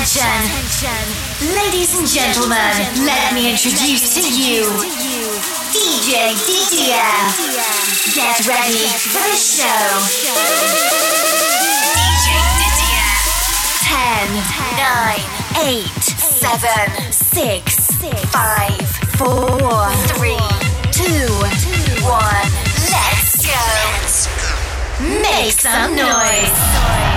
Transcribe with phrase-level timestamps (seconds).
[0.00, 0.88] Attention.
[1.54, 2.72] Ladies and gentlemen,
[3.04, 4.64] let me introduce to you
[5.76, 7.36] DJ DDF.
[8.14, 10.00] Get ready for the show.
[11.92, 13.28] DJ DDF.
[13.84, 14.40] 10,
[14.80, 15.20] 9,
[15.68, 18.00] 8, 7, 6,
[18.32, 18.80] 5,
[19.18, 19.28] 4,
[20.16, 20.32] 3,
[20.92, 21.12] 2,
[22.08, 22.48] 1.
[22.88, 23.60] Let's go.
[25.20, 27.09] Make some noise.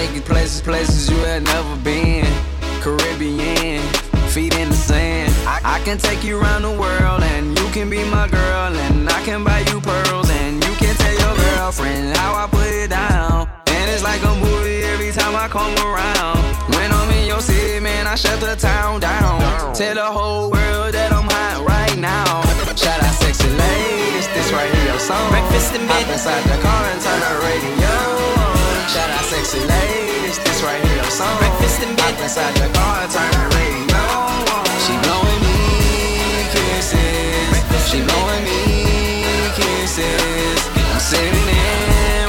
[0.00, 2.24] take you places, places you had never been.
[2.80, 3.82] Caribbean,
[4.32, 5.30] feet in the sand.
[5.46, 9.10] I, I can take you around the world, and you can be my girl, and
[9.10, 12.88] I can buy you pearls, and you can tell your girlfriend how I put it
[12.88, 13.50] down.
[13.66, 16.38] And it's like a movie every time I come around.
[16.74, 19.74] When I'm in your city, man, I shut the town down.
[19.74, 22.40] Tell the whole world that I'm hot right now.
[22.74, 25.28] Shout out sexy ladies, this right here your song.
[25.28, 26.04] Breakfast in bed.
[26.04, 28.39] Hop inside the car and turn the radio
[28.92, 31.38] Shout out sexy ladies, this right here song.
[31.38, 32.18] Breakfast in bed.
[32.20, 34.66] inside the car, turn the radio on.
[34.82, 35.58] She blowing me
[36.50, 37.54] kisses.
[37.88, 39.22] She blowing me
[39.54, 40.58] kisses.
[40.90, 42.19] I'm sitting in.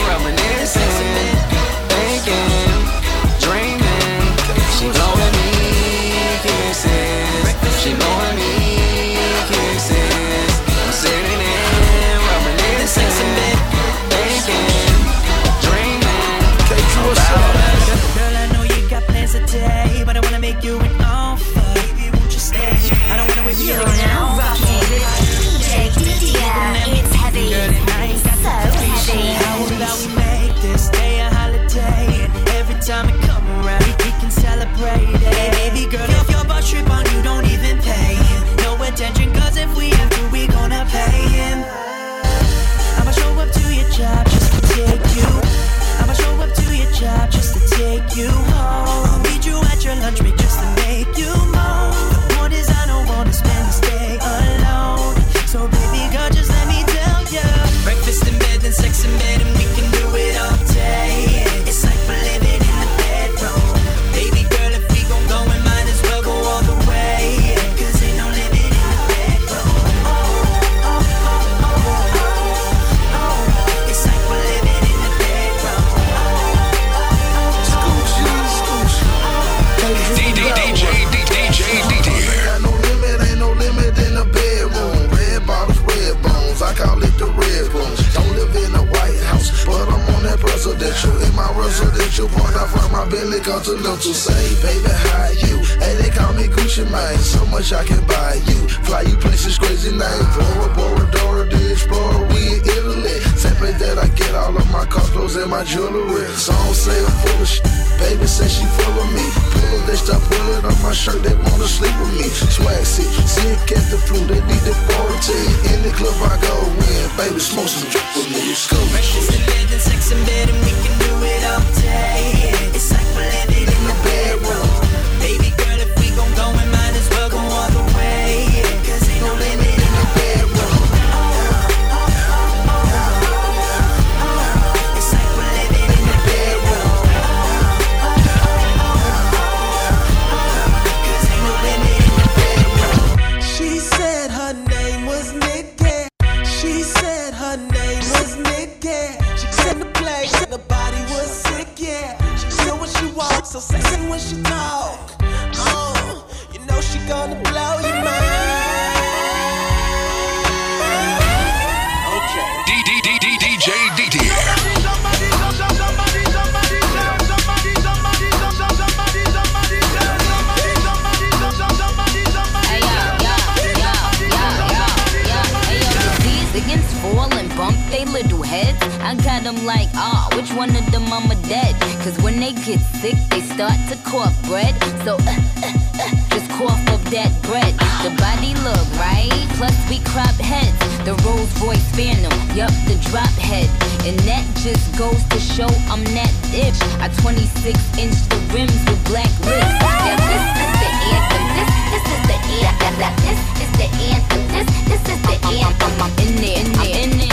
[179.51, 181.75] them like, ah, uh, which one of them mama dead?
[182.03, 184.73] Cause when they get sick, they start to cough bread.
[185.03, 187.73] So, uh, uh, uh, just cough up that bread.
[188.03, 189.31] The body look, right?
[189.57, 190.77] Plus we crop heads.
[191.03, 193.67] The Rolls Royce Phantom, yup, the drop head.
[194.07, 196.79] And that just goes to show I'm that itch.
[197.03, 199.73] I 26 inch the rims with black lips.
[200.05, 201.43] Yeah, this is the anthem.
[201.57, 203.13] This, this is the anthem.
[203.25, 204.41] This is the anthem.
[204.53, 205.93] This, this is the anthem.
[205.99, 207.30] I'm in there, in there, in there.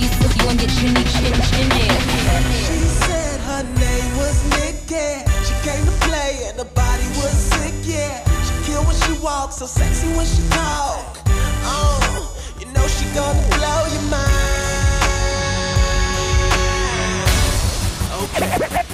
[0.00, 0.08] You.
[2.50, 5.24] She said her name was Nikki.
[5.44, 8.24] She came to play and her body was sick, yeah.
[8.64, 11.18] She when she walks, so sexy when she talk.
[11.64, 14.40] Oh, you know she gonna blow your mind.
[18.22, 18.86] Okay.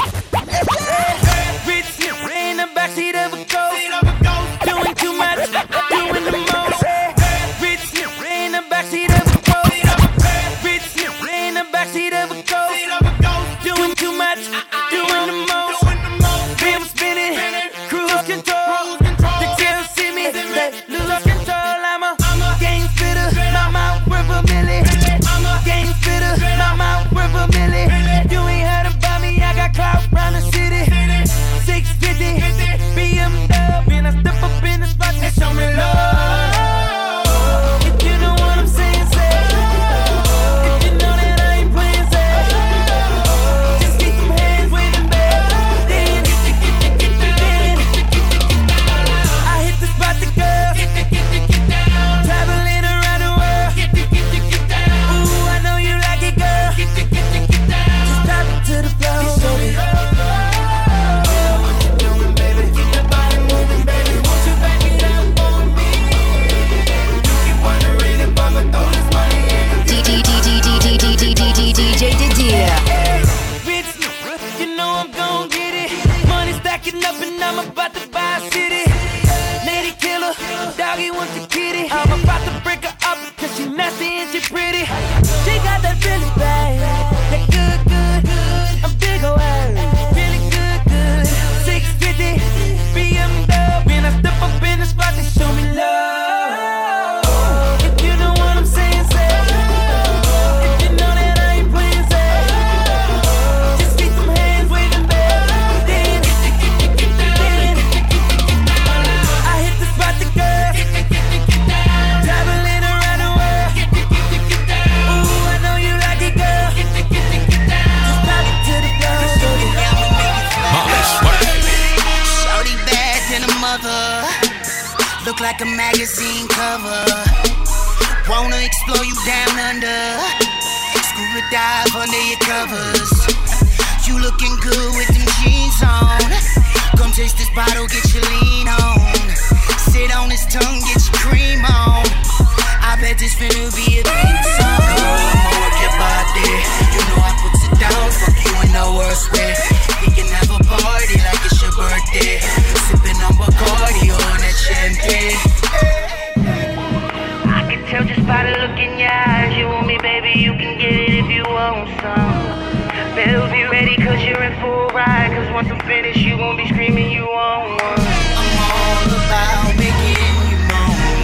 [165.56, 167.80] want to finish, you won't be screaming, you want one.
[167.80, 170.58] I'm all about making you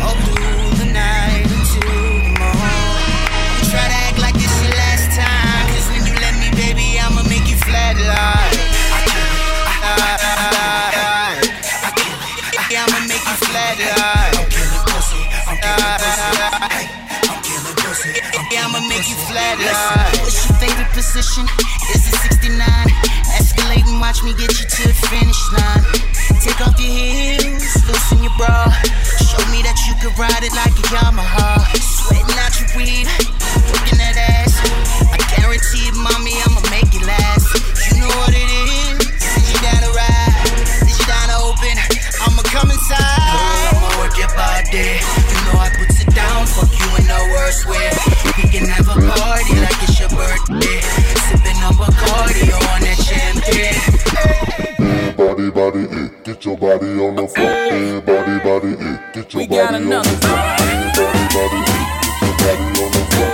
[0.01, 2.33] all through the night the.
[3.69, 5.13] Try to act like this your last
[5.93, 8.57] when you let me, baby, I'ma make you flatline.
[12.73, 14.33] I'ma make you flatline.
[14.33, 15.21] I'm killing pussy.
[15.45, 15.61] I'm
[17.45, 18.17] killing pussy.
[18.49, 18.57] Hey.
[18.65, 19.61] I'ma make you flat.
[20.25, 21.45] What's your favorite position?
[21.93, 22.92] Is it 69?
[24.13, 25.85] watch me get you to the finish line.
[26.43, 28.71] Take off your heels, loosen your bra.
[29.25, 31.57] Show me that you can ride it like a Yamaha.
[31.81, 33.32] Sweating out your weed.
[56.63, 57.51] Body on the floor.
[57.51, 58.99] Everybody, body, eh.
[59.13, 60.39] Get your We got body on the another floor.
[60.63, 61.93] Everybody, body, eh.
[62.13, 63.31] Get your body on the floor.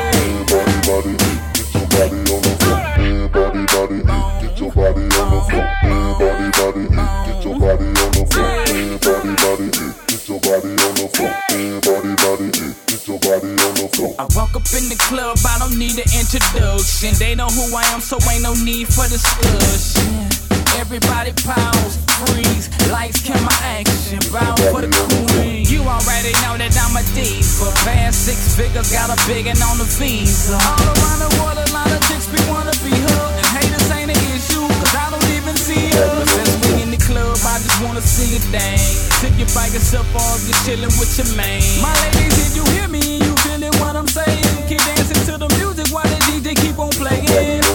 [0.88, 1.36] Body, eh.
[1.52, 2.80] Get your body on the floor.
[2.96, 4.40] Everybody, body, eh.
[4.40, 5.66] Get your body on the floor.
[5.84, 7.06] Everybody, body, eh.
[7.28, 8.50] Get your body on the floor.
[8.68, 9.92] Everybody, body, eh.
[10.08, 11.34] Get your body on the floor.
[11.52, 12.72] Everybody, body, eh.
[12.88, 14.14] Get your body on the floor.
[14.18, 17.12] I walk up in the club, I don't need an introduction.
[17.18, 20.27] They know who I am, so ain't no need for discussion.
[20.76, 24.20] Everybody pounds, freeze, lights, camera, action.
[24.32, 24.90] Bound for the
[25.32, 25.64] queen.
[25.64, 27.68] You already know that I'm a diva.
[27.84, 30.56] Band six figures, got a biggin' on the visa.
[30.56, 33.24] All around the world, a lot of chicks be wanna be her.
[33.38, 36.08] And haters ain't an issue, cause I don't even see her.
[36.18, 38.80] But since we in the club, I just wanna see a thing.
[39.20, 41.62] Tip your bike and stuff off, you chillin' with your man.
[41.80, 43.00] My ladies, did you hear me?
[43.24, 44.44] You feeling what I'm saying?
[44.68, 47.67] Keep dancing to the music while the DJ keep on playing.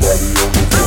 [0.00, 0.83] Get on the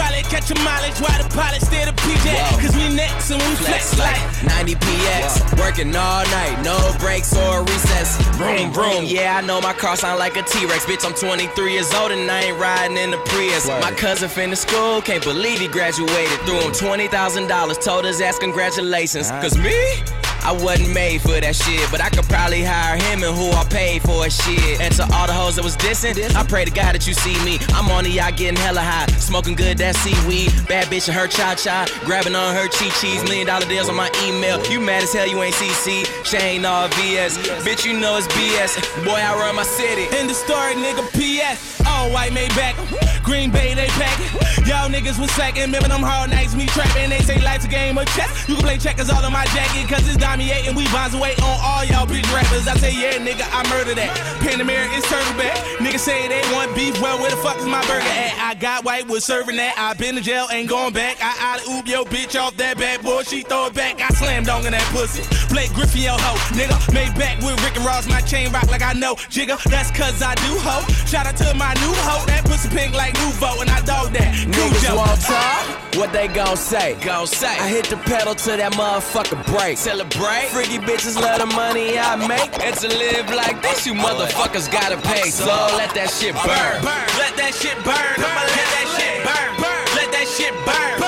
[0.00, 2.26] probably catch a mileage while the pilot stay the PJ.
[2.60, 7.60] Cause we next and we flex like 90 PX, working all night, no breaks or
[7.60, 8.16] recess.
[8.40, 9.04] Vroom, vroom.
[9.04, 10.86] Yeah, I know my car sound like a T-Rex.
[10.86, 13.68] Bitch, I'm 23 years old and I ain't riding in the Prius.
[13.68, 16.38] My cousin finished school, can't believe he graduated.
[16.46, 19.30] Threw him $20,000, told his ass congratulations.
[19.30, 20.19] Cause me?
[20.42, 23.64] I wasn't made for that shit, but I could probably hire him and who I
[23.64, 24.80] paid for shit.
[24.80, 27.36] And to all the hoes that was dissing, I pray to God that you see
[27.44, 27.58] me.
[27.74, 30.52] I'm on the yacht getting hella high, smoking good that seaweed.
[30.68, 33.22] Bad bitch and her cha cha, grabbing on her chi cheese.
[33.24, 34.58] Million dollar deals on my email.
[34.70, 36.06] You mad as hell, you ain't CC.
[36.24, 37.36] Shane all VS.
[37.66, 38.78] Bitch, you know it's BS.
[39.04, 40.04] Boy, I run my city.
[40.18, 41.80] In the story, nigga, PS.
[41.86, 42.76] All white made back.
[43.22, 44.66] Green Bay, they pack it.
[44.66, 45.62] Y'all niggas was slacking.
[45.62, 47.10] Remember them hard nights, me trapping.
[47.10, 48.48] They say life's a game of chess.
[48.48, 51.34] You can play checkers all on my jacket, cause it's Damier and we bonds away
[51.42, 52.68] on all y'all bitch rappers.
[52.68, 54.14] I say, yeah, nigga, I murder that.
[54.38, 55.58] Panamera is turtle back.
[55.82, 56.94] Niggas say they want beef.
[57.02, 58.38] Well, where the fuck is my burger at?
[58.38, 59.74] I got white, was serving that.
[59.76, 61.18] I been to jail, ain't going back.
[61.20, 63.22] I out oop your bitch off that bad boy.
[63.22, 64.00] She throw it back.
[64.00, 65.26] I slam dong in that pussy.
[65.52, 66.38] Blake Griffin, yo hoe.
[66.54, 68.06] Nigga, made back with Rick and Ross.
[68.06, 69.14] My chain rock like I know.
[69.34, 70.86] Jigga, that's cause I do hoe.
[71.10, 72.24] Shout out to my new hoe.
[72.26, 74.30] That pussy pink like Nuvo, and I dog that.
[74.46, 74.94] Niggas Cujo.
[74.94, 75.80] won't talk.
[75.98, 76.94] What they gon' say?
[77.04, 77.48] Gon' say.
[77.58, 79.76] I hit the pedal to that motherfucker break.
[79.76, 80.19] Celebrate.
[80.20, 82.52] Freaky bitches love the money I make.
[82.60, 85.32] And to live like this, you motherfuckers gotta pay.
[85.32, 85.48] So
[85.80, 86.76] let that shit burn.
[86.84, 87.08] burn.
[87.16, 88.20] Let that shit burn.
[88.20, 89.48] I'ma let that shit burn.
[89.96, 91.00] Let that shit burn.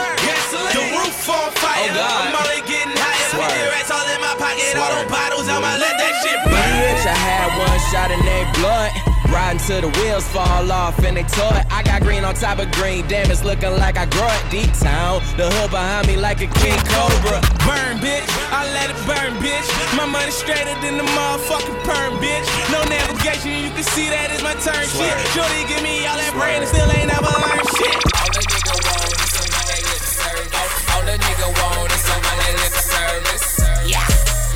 [0.73, 1.93] The roof on fire.
[1.93, 2.33] Oh, God.
[2.33, 3.37] I'm only getting higher.
[3.37, 4.81] Fifty rats all in my pocket.
[4.81, 5.45] All them bottles.
[5.45, 6.73] I'ma let that shit burn.
[6.81, 9.12] Bitch, I had one shot in they blood.
[9.53, 11.67] Riding till the wheels fall off and they tore it.
[11.69, 13.07] I got green on top of green.
[13.07, 15.21] Damn, it's looking like I grow it deep town.
[15.37, 17.37] The hood behind me like a king cobra.
[17.69, 18.25] Burn, bitch.
[18.49, 19.69] I let it burn, bitch.
[19.93, 22.49] My money straighter than the motherfucking perm, bitch.
[22.73, 25.13] No navigation, you can see that is my turn shit.
[25.37, 27.93] Shorty give me all that brain and still ain't never learned shit.
[28.25, 30.49] All the nigga want is some money lip service.
[30.57, 33.47] All, all the nigga want is some money lip service.
[33.85, 34.01] Yeah,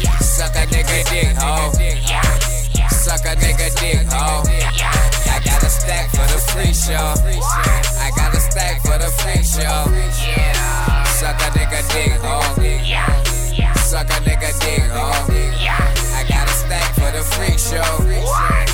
[0.00, 0.16] yeah.
[0.24, 1.68] Suck a nigga dick, ho.
[1.68, 1.76] Oh.
[1.76, 2.45] Yeah,
[3.06, 4.42] Suck a nigga dick, ho.
[4.42, 7.14] I got a stack for the free show.
[8.02, 9.86] I got a stack for the free show.
[11.14, 12.42] Suck a nigga dick, ho.
[13.78, 15.06] Suck a nigga dick, ho.
[15.22, 17.78] I got a stack for the free show.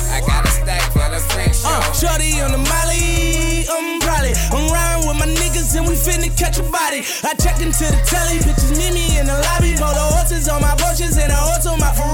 [0.09, 1.69] I got a stack for the free show.
[1.69, 4.33] Uh, shorty on the molly, I'm probably.
[4.49, 7.05] I'm riding with my niggas and we finna catch a body.
[7.21, 9.77] I checked into the telly, bitches meet me in the lobby.
[9.77, 12.12] Polo horses on my Porsches and a horse on my Ferrari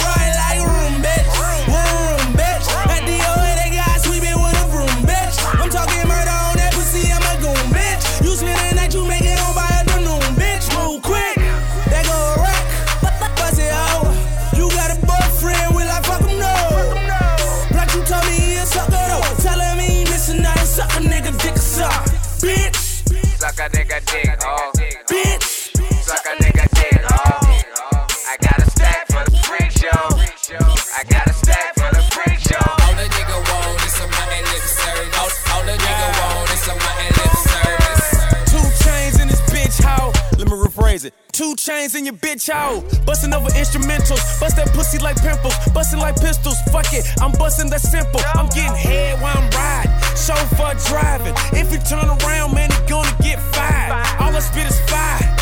[42.21, 42.83] your bitch out.
[43.05, 44.39] Busting over instrumentals.
[44.39, 45.53] Bust that pussy like pimples.
[45.73, 46.57] Busting like pistols.
[46.71, 48.21] Fuck it, I'm busting that simple.
[48.33, 49.91] I'm getting head while I'm riding.
[50.15, 51.33] Chauffeur driving.
[51.53, 53.91] If he turn around, man, he gonna get fired.
[54.19, 55.35] All I spit is fire.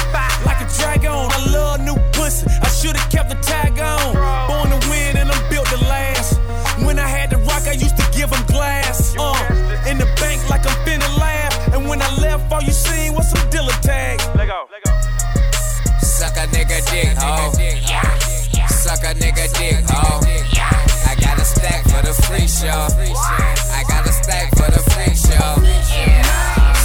[0.46, 1.12] Like a dragon.
[1.12, 2.48] I love new pussy.
[2.48, 4.14] I should've kept the tag on.
[4.48, 6.07] Born to win and I'm built to last.
[19.20, 20.22] Nigga dick, ho.
[21.06, 22.88] I got a stack for the free show.
[23.74, 25.56] I got a stack for the free show.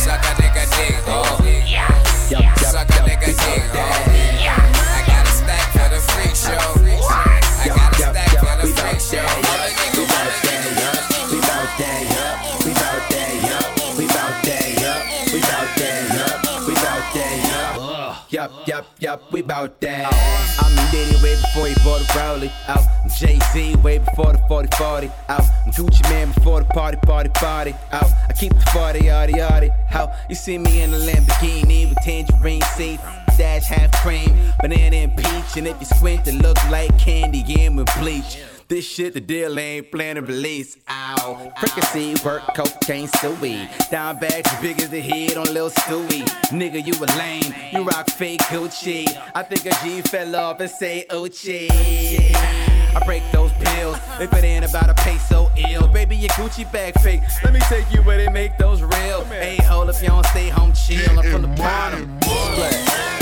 [0.02, 1.22] Suck a nigga dick, ho.
[2.56, 3.86] Suck a nigga dick, ho.
[4.48, 6.74] I got a stack for the free show.
[7.62, 9.28] I got a stack for the free show.
[9.92, 10.32] We bout
[11.78, 12.02] that
[12.64, 13.32] we bout that
[13.92, 14.72] we bout that
[15.32, 15.92] we bout that
[16.66, 18.32] we bout that up.
[18.32, 20.71] Yup, yup, yup, we bout that.
[20.92, 22.84] Way before he bought a Rowley out.
[23.02, 25.40] I'm Jay Z way before the 40 40 out.
[25.64, 28.10] I'm Gucci Mane before the party, party, party out.
[28.28, 30.10] I keep the 40 yardie yardie out.
[30.28, 33.02] You see me in a Lamborghini with tangerine seats.
[33.38, 35.56] Dash half cream, banana and peach.
[35.56, 38.42] And if you squint, it look like candy and with bleach.
[38.72, 40.78] This shit, the deal ain't plan to release.
[40.88, 41.52] Ow.
[41.60, 43.68] Fricassee, work, cocaine, still weed.
[43.90, 46.24] Down bags as big as the head on Lil Stewie.
[46.48, 47.54] Nigga, you a lame.
[47.70, 49.06] You rock fake Gucci.
[49.34, 51.68] I think a G fell off and say Uchi.
[51.70, 55.86] I break those pills if it ain't about a peso ill.
[55.88, 57.20] Baby, your Gucci bag fake.
[57.44, 59.22] Let me take you where they make those real.
[59.24, 61.18] Hey, hold if you don't stay home chill.
[61.18, 62.18] I'm from the bottom.
[62.26, 63.21] Yup,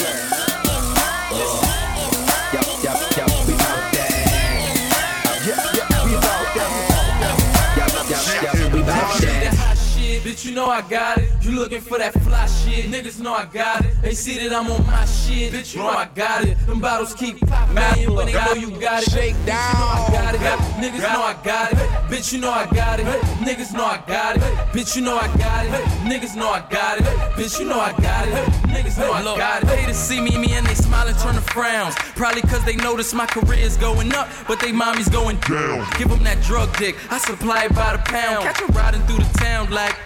[10.40, 11.30] bitch, you know I got it.
[11.42, 13.94] You looking for that fly shit, niggas know I got it.
[14.02, 16.56] They see that I'm on my shit, bitch, you know I got it.
[16.66, 19.10] Them bottles keep popping, man, when they know you got it.
[19.10, 20.40] Shake down, you know I got it.
[20.80, 21.78] Niggas know I got it.
[22.10, 23.06] Bitch, you know I got it.
[23.44, 24.42] Niggas know I got it.
[24.72, 25.72] Bitch, you know I got it.
[26.08, 27.04] Niggas know I got it.
[27.36, 28.34] Bitch, you know I got it.
[28.68, 29.66] Niggas know I got it.
[29.66, 31.94] They to see me, me and they smile and turn to frowns.
[32.16, 35.86] Probably cause they notice my career is going up, but they mommy's going down.
[35.98, 38.44] Give them that drug dick, I supply it by the pound.
[38.44, 39.96] Catch 'em riding through the town like.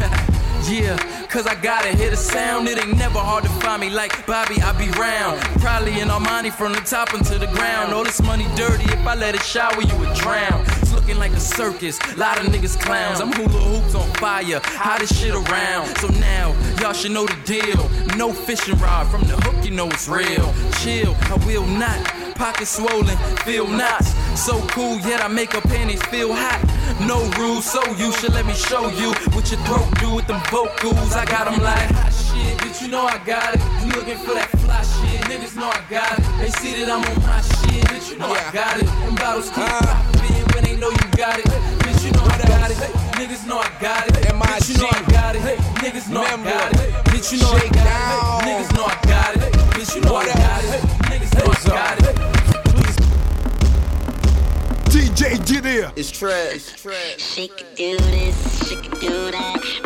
[0.68, 0.96] Yeah,
[1.28, 2.66] cause I gotta hear the sound.
[2.66, 5.40] It ain't never hard to find me like Bobby, I be round.
[5.60, 7.92] Probably in Armani from the top into the ground.
[7.94, 10.64] All this money dirty, if I let it shower, you would drown.
[10.82, 13.20] It's looking like a circus, lot of niggas clowns.
[13.20, 15.86] I'm hula hoops on fire, hottest shit around.
[15.98, 17.88] So now, y'all should know the deal.
[18.16, 20.52] No fishing rod from the hook, you know it's real.
[20.80, 22.25] Chill, I will not.
[22.36, 24.12] Pockets swollen, feel knots.
[24.38, 26.60] So cool, yet I make her panties feel hot.
[27.08, 30.40] No rules, so you should let me show you what your throat do with them
[30.50, 31.12] vocals.
[31.16, 33.60] I got them like hot shit, bitch, you know I got it.
[33.80, 36.24] You looking for that fly shit, niggas know I got it.
[36.38, 38.84] They see that I'm on my shit, bitch, you know I got it.
[38.84, 41.48] Them bottles keep popping when they know you got it.
[41.88, 42.76] Bitch, you know I got it.
[43.16, 44.12] Niggas know I got it.
[44.12, 45.42] Bitch, you know I got it.
[45.80, 46.92] Niggas know I got it.
[47.08, 48.55] Bitch, you know I got it.
[56.18, 56.82] Trash.
[57.18, 59.85] She could do this, she could do that.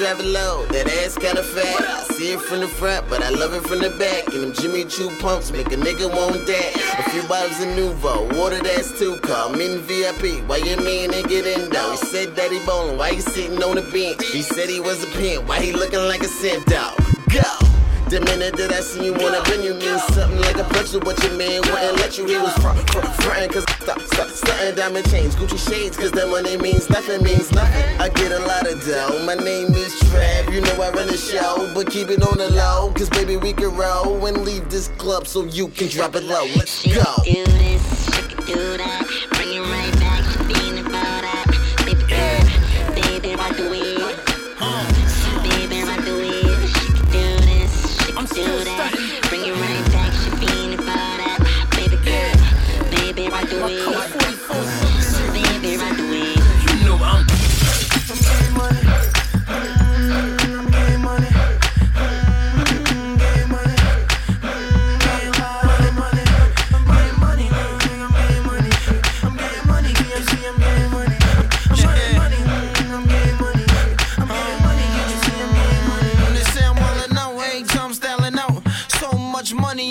[0.00, 1.82] Drive it low, that ass kinda fat.
[1.82, 4.32] I see it from the front, but I love it from the back.
[4.32, 6.70] And them Jimmy Choo pumps make a nigga want that.
[7.00, 9.54] A few bottles of Nuvo, water that's too cold.
[9.54, 11.90] I'm in VIP, why you mean and get in though?
[11.90, 14.24] He said that he bowling, why he sitting on the bench?
[14.24, 16.96] He said he was a pimp, why he looking like a scent dog?
[17.28, 17.59] Go!
[18.10, 21.22] The minute that I see you wanna bring you mean something like a of what
[21.22, 22.26] your man wouldn't let you.
[22.26, 26.28] He was front, front, frontin' cause stop, stop, starting diamond chains, Gucci shades, cause that
[26.28, 28.00] money means nothing, means nothing.
[28.00, 31.16] I get a lot of dough, my name is Trav, you know I run the
[31.16, 34.88] show, but keep it on the low, cause baby we can roll and leave this
[34.98, 36.46] club so you can drop it low.
[36.56, 37.04] Let's go.
[37.22, 38.06] do this,
[38.44, 39.39] do that.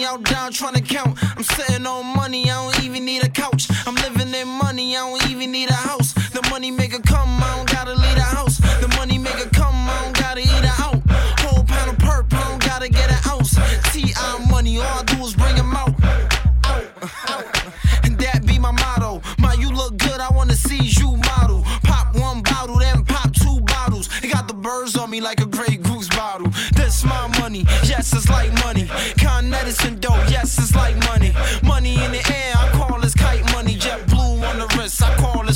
[0.09, 1.17] out down trying to count.
[1.37, 3.67] I'm sitting on money, I don't even need a couch.
[3.85, 6.13] I'm living in money, I don't even need a house.
[6.31, 8.57] The money maker come, I don't gotta leave the house.
[8.81, 10.99] The money maker come, I don't gotta eat it out.
[11.43, 12.37] Whole pound of purple.
[12.37, 13.53] I don't gotta get an ounce.
[13.93, 14.45] T.I.
[14.49, 15.58] money, all I do is bring
[24.69, 26.51] birds on me like a Grey Goose bottle.
[26.75, 28.85] That's my money, yes, it's like money.
[29.19, 31.33] Con Edison dough, yes, it's like money.
[31.63, 33.73] Money in the air, I call this kite money.
[33.73, 35.48] Jet blue on the wrist, I call this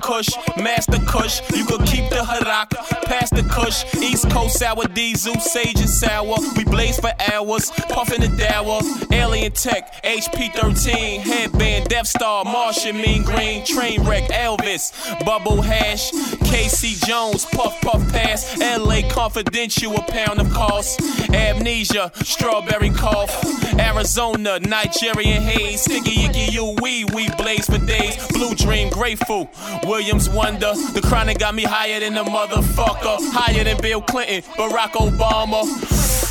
[0.00, 1.40] Kush, Kush, Master Kush.
[1.54, 2.70] You could keep the Harak,
[3.04, 3.84] pass Kush.
[3.96, 6.36] East Coast sour diesel, sage and sour.
[6.56, 8.80] We blaze for hours, puffin' the dower.
[9.12, 14.92] Alien Tech, HP 13, headband, Death Star, Martian, Mean Green, Train Wreck, Elvis,
[15.24, 16.10] Bubble Hash,
[16.50, 21.00] Casey Jones, Puff Puff Pass, LA Confidential, a pound of cost.
[21.34, 23.32] Amnesia, Strawberry Cough,
[23.78, 28.16] Arizona, Nigerian Haze, Sticky Icky You, we, we blaze for days.
[28.28, 29.50] Blue Dream, Grateful,
[29.84, 30.72] Williams Wonder.
[30.94, 35.66] The chronic got me higher than the motherfucker, higher than Bill Clinton, Barack Obama.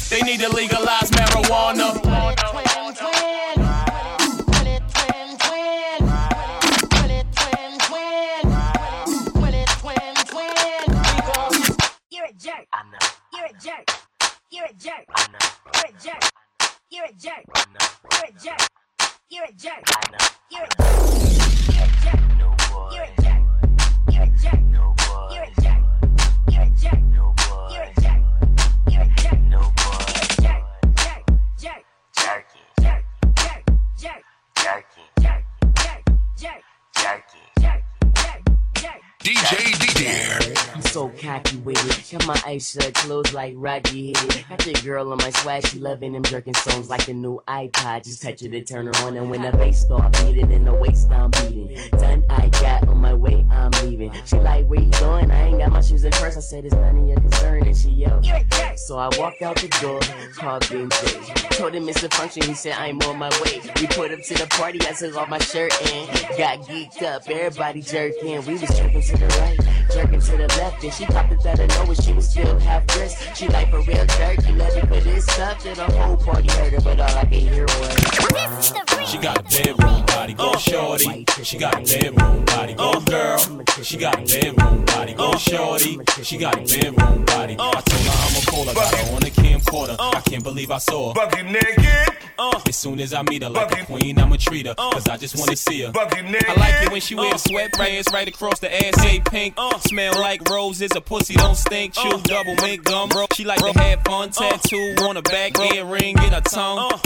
[0.09, 1.91] They need to legalize marijuana.
[12.09, 12.67] You're a jerk.
[13.33, 13.89] You're a jerk.
[14.51, 15.05] You're a jerk.
[15.69, 16.23] You're a jerk.
[16.91, 17.39] You're a jerk.
[18.09, 18.67] You're a jerk.
[19.29, 19.83] You're a jerk.
[20.49, 20.63] You're a jerk.
[20.63, 20.77] You're a
[21.81, 22.21] jerk.
[22.91, 23.41] You're a jerk.
[24.09, 24.61] You're a jerk.
[25.31, 26.00] You're a jerk.
[26.57, 26.99] A jerk.
[27.13, 28.20] No boy.
[39.23, 40.73] DJ Didier.
[40.73, 42.11] I'm so cocky with it.
[42.11, 44.45] Got my eyes shut, closed like Rocky hit.
[44.49, 48.03] Got the girl on my swag, she loving them jerking songs like the new iPod.
[48.03, 50.73] Just touch it to turn her on, and when the bass start beating and the
[50.73, 51.77] waist I'm beating.
[51.91, 54.11] Done, I got on my way, I'm leaving.
[54.25, 55.29] She like, where you going?
[55.29, 56.37] I ain't got my shoes in first.
[56.37, 58.25] I said it's none of your concern, and she yelled.
[58.75, 59.99] So I walked out the door,
[60.35, 61.33] called Ben J.
[61.51, 63.61] Told him it's a function, he said I'm on my way.
[63.79, 67.29] We put up to the party, I took off my shirt and got geeked up.
[67.29, 71.31] Everybody jerking, we was jerking to the right, jerking to the left, and she popped
[71.31, 71.95] it out of nowhere.
[71.95, 73.37] She was still half dressed.
[73.37, 76.73] She like for real jerky, let me put this up to the whole party heard
[76.73, 79.09] her, but all I could hear was.
[79.09, 80.57] She got a bedroom body, go uh.
[80.57, 81.25] shorty.
[81.43, 82.99] She got a bedroom body, go uh.
[83.01, 83.65] girl.
[83.81, 85.37] She got a bedroom body, go uh.
[85.37, 85.99] shorty.
[86.23, 87.55] She got a bedroom body.
[87.59, 89.95] I told her I'ma call her, got her on the camcorder.
[89.99, 91.13] I can't believe I saw her.
[91.13, 92.17] Bucket naked.
[92.67, 94.73] As soon as I meet her like a queen, I'ma treat her.
[94.75, 95.91] Cause I just wanna see her.
[95.93, 99.53] I like it when she wears sweatpants right across the ass, say pink.
[99.81, 101.93] Smell like roses, a pussy don't stink.
[101.93, 102.21] Chew oh.
[102.23, 103.25] double mint gum, bro.
[103.33, 104.49] She like to have fun, oh.
[104.49, 106.89] tattoo on her back, earring in her tongue.
[106.91, 107.01] Oh.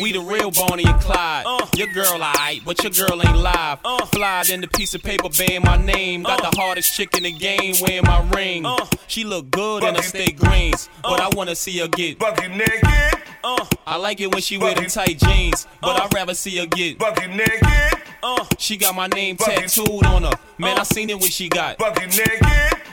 [0.00, 1.44] We the real Bonnie and Clyde.
[1.76, 3.80] Your girl alright, but your girl ain't live.
[4.12, 6.22] Fly in the piece of paper bearing my name.
[6.22, 8.64] Got the hardest chick in the game wearing my ring.
[9.08, 13.20] She look good in her steak greens, but I wanna see her get bucket naked.
[13.42, 16.98] I like it when she wear them tight jeans, but I'd rather see her get
[16.98, 17.89] bucket naked.
[18.22, 20.32] Uh, she got my name tattooed on her.
[20.58, 22.46] Man, uh, I seen it when she got bucket naked.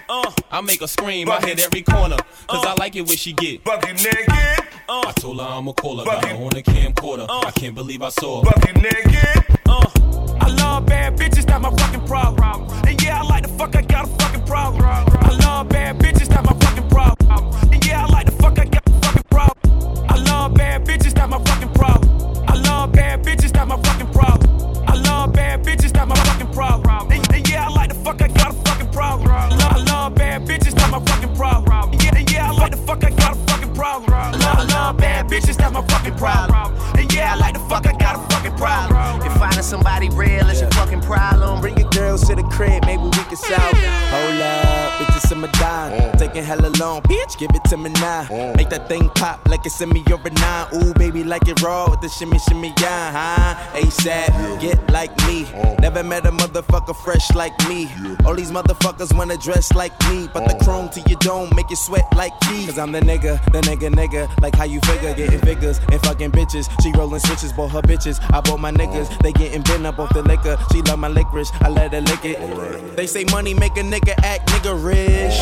[0.10, 3.34] Uh, I make her scream, I hit every corner, cause I like it when she
[3.34, 4.30] get bucket naked.
[4.90, 7.26] I told her I'ma call her, got her on the camcorder.
[7.30, 8.52] I can't believe I saw her.
[8.52, 9.58] Bucket naked.
[9.68, 12.70] I love bad bitches, that's my fucking problem.
[12.88, 14.82] And yeah, I like the fuck, I got a fucking problem.
[14.86, 17.54] I love bad bitches, that's my fucking problem.
[17.74, 20.06] And yeah, I like the fuck, I got a fucking problem.
[20.10, 22.46] I love bad bitches, that's my fucking problem.
[22.48, 23.97] I love bad bitches, that's my fucking
[30.10, 31.94] bad bitches, that's my fucking problem.
[31.94, 34.12] Yeah, yeah, I like the fuck, I got a fucking problem.
[34.12, 36.74] Love, love bad bitches, that's my fucking problem.
[36.98, 38.07] And yeah, I like the fuck, I got
[38.58, 39.22] problem.
[39.26, 43.04] If finding somebody real is your fucking problem, Bring your girls to the crib, maybe
[43.04, 43.90] we can solve it.
[44.14, 45.92] Hold up, bitches in my dime.
[45.92, 46.20] Mm.
[46.20, 48.24] Taking hella long, bitch, give it to me now.
[48.24, 48.56] Mm.
[48.56, 50.68] Make that thing pop like it's in me or a nine.
[50.76, 53.80] Ooh, baby, like it raw with the shimmy, shimmy, yeah, huh?
[53.80, 55.46] ASAP, get like me.
[55.46, 55.80] Mm.
[55.80, 57.90] Never met a motherfucker fresh like me.
[58.26, 60.30] All these motherfuckers wanna dress like me.
[60.34, 62.66] But the chrome to your dome make you sweat like me.
[62.66, 64.30] Cause I'm the nigga, the nigga, nigga.
[64.42, 66.70] Like how you figure, getting figures and fucking bitches.
[66.82, 68.20] She rolling switches, bought her bitches.
[68.34, 70.58] I bought my niggas, they getting bent up off the liquor.
[70.72, 72.96] She love my licorice, I let her lick it.
[72.96, 75.38] They say money make a nigga act nigga rich.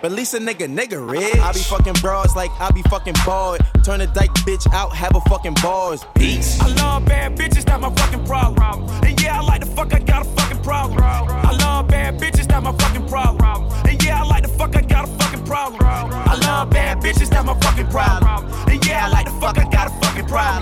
[0.00, 1.38] But at least a nigga, nigga rich.
[1.38, 3.60] I be fucking broads like I be fucking bald.
[3.84, 6.04] Turn a dyke bitch out, have a fucking bars.
[6.16, 6.60] Peace.
[6.60, 8.88] I love bad bitches, not my fucking problem.
[9.04, 10.98] And yeah, I like the fuck, I got a fucking problem.
[11.00, 13.70] I love bad bitches, not my fucking problem.
[13.86, 15.82] And yeah, I like the fuck, I got a fucking problem.
[15.84, 18.50] I love bad bitches, not my fucking problem.
[18.68, 20.61] And yeah, I like the fuck, I got a fucking problem.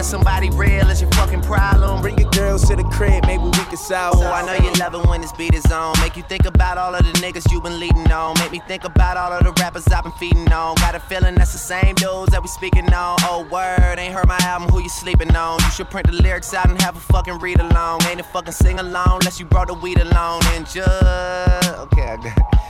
[0.00, 3.50] Finding somebody real is your fucking problem, Bring your girls to the crib, maybe we
[3.52, 5.94] can solve I know you love it when this beat is on.
[6.00, 8.34] Make you think about all of the niggas you been leading on.
[8.38, 10.76] Make me think about all of the rappers I've been feeding on.
[10.76, 13.16] Got a feeling that's the same dudes that we speaking on.
[13.22, 15.58] Oh, word, ain't heard my album, who you sleeping on?
[15.60, 18.02] You should print the lyrics out and have a fucking read along.
[18.04, 20.42] Ain't a fucking sing along unless you brought the weed along.
[20.54, 22.69] And just, okay, I got it.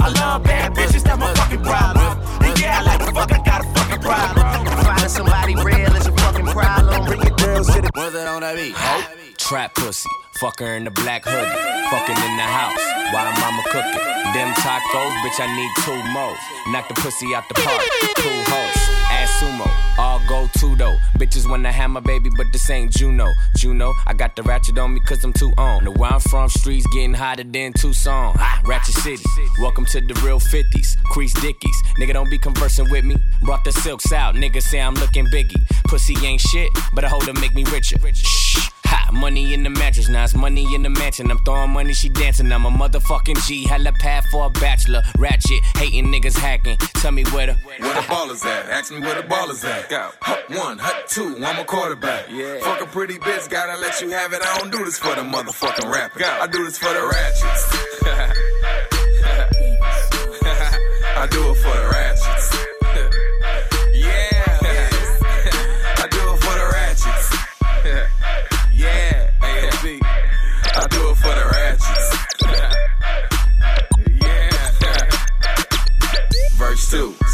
[0.00, 2.18] I love bad bitches, not my fucking problem.
[2.42, 4.44] And yeah, I like the fuck, I got a fucking problem.
[4.84, 7.04] Finding somebody real is your fucking problem.
[7.06, 8.74] Bring your girls to the Was it on that beat?
[9.36, 14.04] Trap pussy, fuck her in the black hoodie, fucking in the house while mama cooking.
[14.34, 16.36] Them tacos, bitch, I need two more.
[16.72, 17.82] Knock the pussy out the park,
[18.16, 18.77] cool host.
[19.38, 20.96] Sumo, all go to though.
[21.16, 23.26] Bitches wanna have my baby, but this ain't Juno.
[23.56, 25.84] Juno, I got the ratchet on me cause I'm too on.
[25.84, 28.36] Know where I'm from, streets getting hotter than Tucson.
[28.64, 29.22] Ratchet City,
[29.60, 31.00] welcome to the real 50s.
[31.04, 33.16] Crease Dickies, nigga don't be conversing with me.
[33.42, 35.64] Brought the silks out, nigga say I'm looking biggie.
[35.84, 37.96] Pussy ain't shit, but I hold to make me richer.
[38.12, 38.47] Shh.
[38.84, 41.30] Ha, money in the mattress, now it's money in the mansion.
[41.30, 42.50] I'm throwing money, she dancing.
[42.52, 43.66] I'm a motherfucking G.
[43.66, 45.02] Hella path for a bachelor.
[45.18, 46.76] Ratchet, hating niggas hacking.
[47.00, 47.54] Tell me where the.
[47.54, 48.66] Where the ballers at?
[48.70, 49.88] Ask me where the ballers at.
[49.90, 50.10] Go.
[50.20, 52.30] Hut one, hut two, I'm a quarterback.
[52.30, 52.60] Yeah.
[52.60, 54.40] Fuck a pretty bitch, gotta let you have it.
[54.42, 56.22] I don't do this for the motherfucking rappers.
[56.22, 57.64] I do this for the ratchets.
[61.16, 62.77] I do it for the ratchets.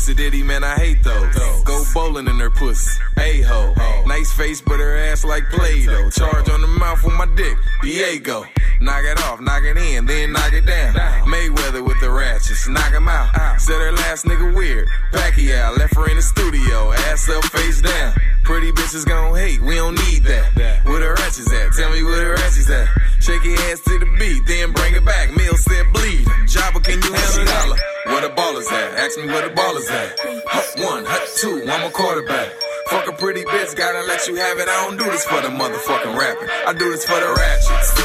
[0.05, 0.23] Verse 2.
[0.23, 1.35] Sididdy, man, I hate those.
[1.65, 3.01] Go bowling in her pussy.
[3.19, 3.75] A-ho.
[4.07, 6.11] Nice face, but her ass like Play-Doh.
[6.11, 7.57] Charge on the mouth with my dick.
[7.83, 8.45] Diego.
[8.81, 10.95] Knock it off, knock it in, then knock it down.
[11.25, 12.69] Mayweather with the ratchets.
[12.69, 13.61] Knock him out.
[13.61, 14.89] Said her last nigga weird.
[15.13, 16.93] Pacquiao left her in the studio.
[16.93, 18.15] Ass up, face down.
[18.43, 20.85] Pretty bitches gon' hate, we don't need that.
[20.85, 21.73] Where the ratchets at?
[21.73, 22.89] Tell me where the ratchets at.
[23.21, 25.35] Shake your ass to the beat, then bring it back.
[25.35, 26.27] Mill said bleed.
[26.45, 27.94] Jabba, can you handle that?
[28.05, 28.99] Where the ball is at?
[28.99, 30.19] Ask me where the ball is at.
[30.21, 32.53] Hut one, hut two, I'm a quarterback.
[32.91, 34.69] Fuck a pretty bitch, gotta let you have it.
[34.69, 36.49] I don't do this for the motherfucking rapping.
[36.67, 37.95] I do this for the ratchets.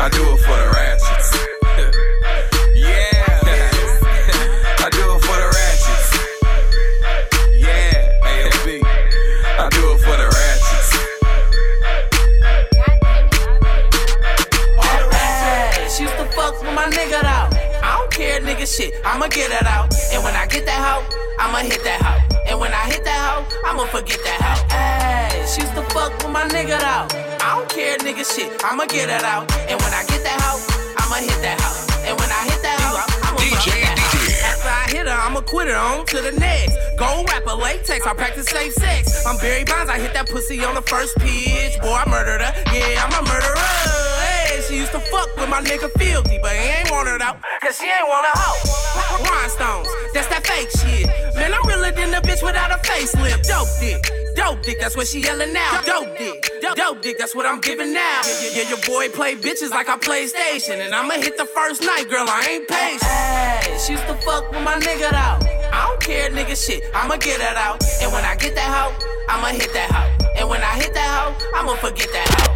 [0.00, 0.89] I do it for the ratchets.
[18.70, 18.94] Shit.
[19.04, 19.90] I'ma get it out.
[20.14, 21.04] And when I get that hoe,
[21.42, 22.22] I'ma hit that hoe.
[22.46, 24.62] And when I hit that hoe, I'ma forget that hoe.
[24.70, 27.10] Hey, she used to fuck with my nigga though.
[27.42, 28.62] I don't care, nigga shit.
[28.62, 29.50] I'ma get it out.
[29.66, 30.62] And when I get that hoe,
[31.02, 31.82] I'ma hit that hoe.
[32.06, 34.46] And when I hit that hoe, I'ma DJ that hoe.
[34.46, 36.78] After I hit her, I'ma quit her on to the next.
[36.96, 39.26] Go rapper latex, I practice safe sex.
[39.26, 41.74] I'm Barry Bonds, I hit that pussy on the first pitch.
[41.82, 42.52] Boy, I murdered her.
[42.70, 44.09] Yeah, I'm a murderer.
[44.70, 47.34] She used to fuck with my nigga Filthy, but he ain't want her though.
[47.58, 49.18] Cause she ain't want a hoe.
[49.18, 51.10] Rhinestones, that's that fake shit.
[51.34, 53.50] Man, I'm realer than a bitch without a facelift.
[53.50, 53.98] Dope dick.
[54.36, 55.82] Dope dick, that's what she yelling now.
[55.82, 56.62] Dope dick.
[56.76, 58.22] Dope dick, that's what I'm giving now.
[58.22, 60.80] Yeah, yeah, yeah, your boy play bitches like I play station.
[60.80, 63.02] And I'ma hit the first night, girl, I ain't patient.
[63.02, 65.50] Hey, she used to fuck with my nigga though.
[65.74, 66.84] I don't care, nigga shit.
[66.94, 67.82] I'ma get it out.
[68.00, 68.94] And when I get that hoe,
[69.26, 70.14] I'ma hit that hoe.
[70.38, 72.49] And when I hit that hoe, I'ma forget that hoe.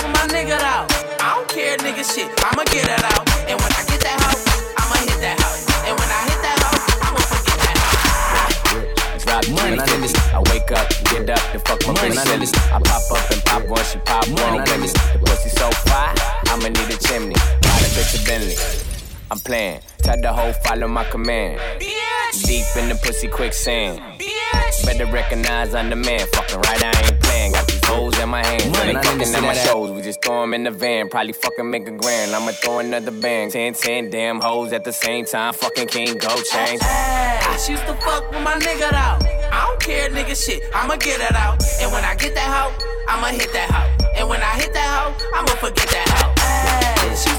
[0.00, 0.86] Hey, she used to fuck with my nigga though.
[1.20, 2.28] I don't care, nigga shit.
[2.44, 3.24] I'ma get it out.
[3.48, 4.40] And when I get that hoe,
[4.78, 5.60] I'ma hit that hoe.
[5.88, 8.84] And when I hit that hoe, I'ma forget that hoe.
[9.18, 10.14] Drop money in this.
[10.32, 12.48] I wake up, get up, and fuck my bitch silly.
[12.72, 14.88] I pop up and pop one, she pop one with me.
[14.88, 16.14] The pussy so fire,
[16.46, 17.34] I'ma need a chimney.
[17.60, 18.89] Buy the bitch a Bentley.
[19.30, 19.80] I'm playing.
[19.98, 21.60] Tell the hoe follow my command.
[21.80, 22.44] Bitch.
[22.44, 24.00] Deep in the pussy quicksand.
[24.18, 24.84] Bitch.
[24.84, 26.26] Better recognize I'm the man.
[26.32, 27.52] Fucking right, I ain't playing.
[27.52, 28.64] Got these hoes in my hands.
[28.66, 29.90] Money, Money I fucking need to at my shows.
[29.92, 31.08] We just throw 'em in the van.
[31.08, 32.34] Probably fucking make a grand.
[32.34, 33.50] I'ma throw another bang.
[33.50, 35.52] 10, 10 damn hoes at the same time.
[35.54, 36.80] Fucking King Go Chain.
[36.80, 39.26] Hey, she used to fuck with my nigga though.
[39.52, 40.62] I don't care, nigga shit.
[40.74, 41.62] I'ma get it out.
[41.80, 42.72] And when I get that hoe,
[43.08, 43.90] I'ma hit that hoe.
[44.16, 46.19] And when I hit that hoe, I'ma forget that hoe.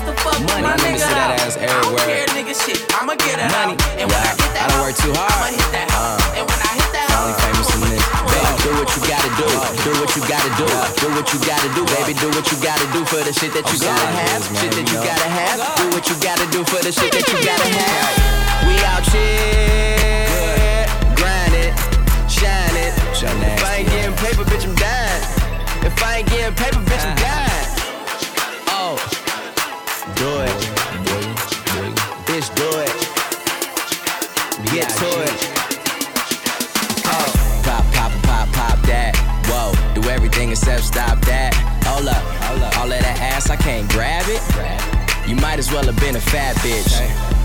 [0.02, 1.46] Hey, she used to fuck with Money, my I nigga see that though.
[1.46, 2.80] ass I don't care, nigga shit.
[2.98, 3.78] I'ma get it Money.
[3.78, 4.00] out.
[4.02, 5.30] And when I get that I don't work too hard.
[5.30, 5.88] I'ma hit that.
[5.94, 6.38] Uh.
[6.42, 8.02] And when I hit that hoe, famous in this.
[8.02, 9.48] Baby, do what you gotta do.
[9.86, 10.68] Do what you gotta do.
[11.02, 12.14] Do what you gotta do, baby.
[12.18, 14.42] Do what you gotta do for the shit that you gotta have.
[14.58, 15.58] Shit that you gotta have.
[15.78, 18.14] Do what you gotta do for the shit that you gotta have.
[18.66, 21.74] We out here, grind it,
[22.30, 22.94] shine it.
[23.22, 25.22] If I ain't getting paper, bitch, I'm dying.
[25.86, 27.51] If I ain't getting paper, bitch, I'm dying.
[43.62, 45.30] Can't grab it.
[45.30, 47.41] You might as well have been a fat bitch.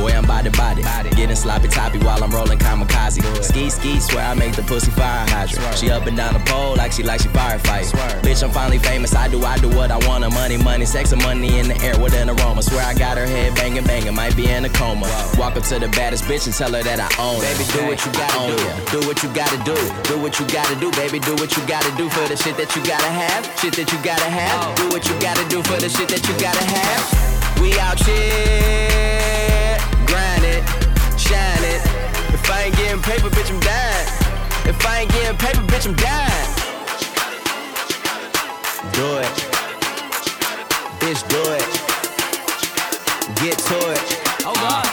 [0.00, 0.82] Boy, I'm body body.
[1.10, 3.20] Getting sloppy toppy while I'm rolling kamikaze.
[3.44, 5.76] Ski ski, swear I make the pussy fire hydrant.
[5.76, 7.84] She up and down the pole like she like she firefight.
[8.22, 9.14] Bitch, I'm finally famous.
[9.14, 10.20] I do I do what I want.
[10.32, 12.62] Money, money, sex and money in the air with an aroma.
[12.62, 14.14] Swear I got her head banging, banging.
[14.14, 15.06] Might be in a coma.
[15.36, 17.52] Walk up to the baddest bitch and tell her that I own her.
[17.52, 19.00] Baby, do what you gotta do.
[19.00, 19.76] Do what you gotta do.
[20.08, 21.18] Do what you gotta do, baby.
[21.20, 23.44] Do what you gotta do for the shit that you gotta have.
[23.60, 24.64] Shit that you gotta have.
[24.64, 24.74] Oh.
[24.80, 27.60] Do what you gotta do for the shit that you gotta have.
[27.60, 29.49] We out here,
[30.10, 30.62] grind it,
[31.16, 31.80] shine it.
[32.34, 34.08] If I ain't getting paper, bitch, I'm dying.
[34.66, 36.48] If I ain't getting paper, bitch, I'm dying.
[38.98, 39.32] Do it,
[41.00, 41.66] bitch, do it.
[43.40, 44.04] Get to it.
[44.44, 44.86] Oh God.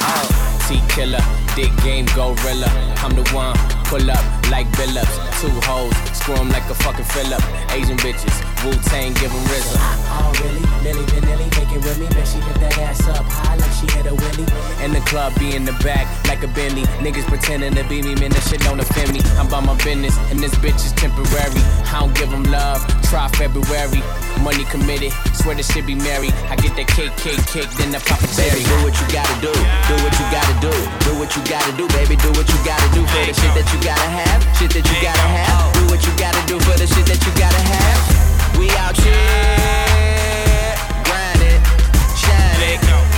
[0.00, 0.26] Uh, oh.
[0.68, 1.24] T killer,
[1.56, 2.70] dick game gorilla.
[3.02, 3.56] I'm the one,
[3.90, 5.16] pull up like Billups.
[5.40, 7.42] Two hoes, screw 'em like a fucking Phillip.
[7.72, 9.78] Asian bitches, Wu Tang, give 'em RZA.
[10.14, 10.62] Oh, really?
[10.84, 12.06] Milli Vanilli, make it with me.
[12.14, 14.46] Bet she lift that ass up high like she hit a willy.
[14.84, 16.84] In the club, be in the back like a Bentley.
[17.02, 19.20] Niggas pretending to be me, man, that shit don't offend me.
[19.38, 21.62] I'm about my business, and this bitch is temporary.
[21.90, 24.02] I don't give give 'em love, try February.
[24.42, 26.32] Money committed, swear this shit be married.
[26.50, 28.50] I get that cake, cake, cake, then I pop a cherry.
[28.50, 29.52] Baby, do what you gotta do.
[29.88, 30.72] Do what you gotta do.
[31.06, 32.16] Do what you gotta do, baby.
[32.16, 34.40] Do what you gotta do for the shit that you gotta have.
[34.58, 35.72] Shit that you gotta have.
[35.74, 38.27] Do what you gotta do for the shit that you gotta have.
[38.58, 43.17] We out here, grind it.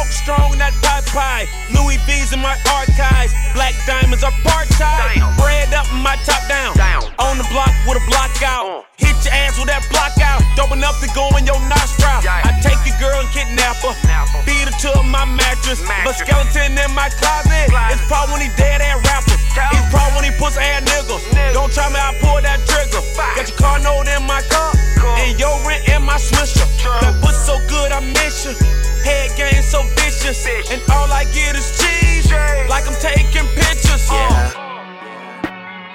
[0.00, 1.44] Smoke strong, not pie pie.
[1.72, 3.32] Louis V's in my archives.
[3.52, 4.32] Black diamonds are
[4.80, 5.20] time.
[5.36, 6.72] Bread up, my top down.
[7.18, 8.84] On the block with a block out.
[8.96, 10.40] Hit your ass with that block out.
[10.56, 12.24] Dope enough to go in your nostril.
[12.24, 13.92] I take your girl and kidnap her.
[14.48, 15.84] Beat her to my mattress.
[16.04, 17.68] But skeleton in my closet.
[17.92, 19.36] It's probably when he dead ass rapper.
[19.36, 21.52] It's probably when he puts ass niggas.
[21.52, 23.04] Don't try me, I pull that trigger.
[23.36, 24.72] Got your car note in my car.
[25.20, 26.66] And your rent in my swisher.
[27.00, 28.54] That pussy so good, I miss you.
[29.04, 30.46] Head game so vicious.
[30.72, 32.30] And all I get is cheese.
[32.68, 34.08] Like I'm taking pictures.
[34.10, 34.14] Uh.
[34.14, 34.70] Yeah.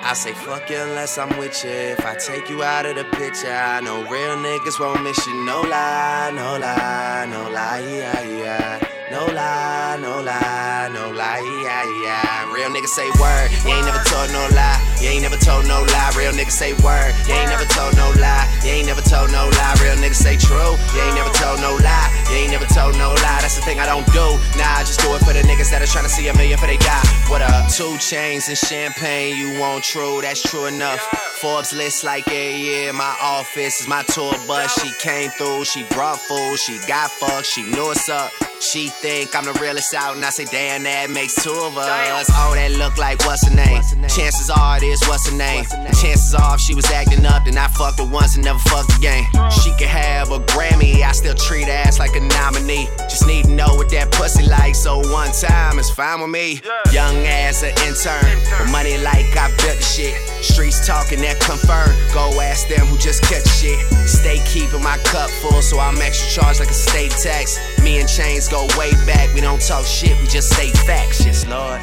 [0.08, 1.72] I say fuck you unless I'm with you.
[1.72, 5.34] If I take you out of the picture, I know real niggas won't miss you.
[5.46, 8.95] No lie, no lie, no lie, yeah, yeah.
[9.12, 12.52] No lie, no lie, no lie, yeah, yeah.
[12.52, 14.82] Real niggas say word, you ain't never told no lie.
[15.00, 16.12] You ain't never told no lie.
[16.18, 18.50] Real niggas say word, you ain't never told no lie.
[18.66, 19.78] You ain't never told no lie.
[19.78, 22.10] Real niggas say true, you ain't never told no lie.
[22.34, 23.46] You ain't never told no lie.
[23.46, 24.42] That's the thing I don't do.
[24.58, 26.58] Nah, I just do it for the niggas that are trying to see a million
[26.58, 27.06] for they die.
[27.30, 27.70] What up?
[27.70, 30.98] Two chains and champagne, you want true, that's true enough.
[31.36, 32.94] Forbes list like a year.
[32.94, 34.74] My office is my tour bus.
[34.82, 38.32] She came through, she brought food, she got fucked, she knew what's up.
[38.62, 42.30] She think I'm the realest out, and I say, damn, that makes two of us.
[42.32, 43.82] Oh, that look like what's her name?
[44.08, 45.66] Chances are it is what's her name.
[46.02, 48.98] Chances are if she was acting up, then I fucked her once and never fucked
[48.98, 49.26] again.
[49.36, 49.50] Oh.
[49.50, 52.88] She could have a Grammy, I still treat her ass like a nominee.
[53.10, 56.62] Just need to know what that pussy like, so one time is fine with me.
[56.94, 60.16] Young ass an intern, with money like I built the shit.
[60.42, 61.90] Streets talking that confirm.
[62.14, 63.82] Go ask them who just cut the shit.
[64.08, 67.58] Stay keeping my cup full, so I'm extra charged like a state tax.
[67.82, 69.34] Me and Chains go way back.
[69.34, 71.26] We don't talk shit, we just say facts.
[71.26, 71.82] Yes, Lord.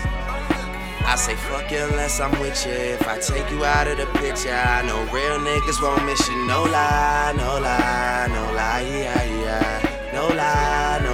[1.05, 2.73] I say fuck you unless I'm with you.
[2.73, 6.47] If I take you out of the picture, I know real niggas won't miss you.
[6.47, 10.11] No lie, no lie, no lie, yeah, yeah.
[10.15, 11.12] No lie, no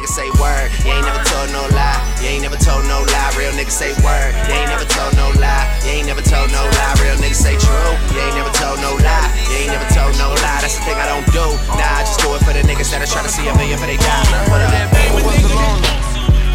[0.00, 2.00] niggas say word, you ain't never told no lie.
[2.24, 3.32] You ain't never told no lie.
[3.36, 5.68] Real niggas say word, you ain't never told no lie.
[5.84, 6.96] You ain't never told no lie.
[7.04, 9.28] Real niggas say true, you ain't never told no lie.
[9.52, 10.64] You ain't never told no lie.
[10.64, 11.44] That's the thing I don't do.
[11.76, 13.76] Nah, I just do it for the niggas that are trying to see a million
[13.76, 14.24] for they die.
[14.48, 14.72] What up?
[15.12, 15.94] was the loner.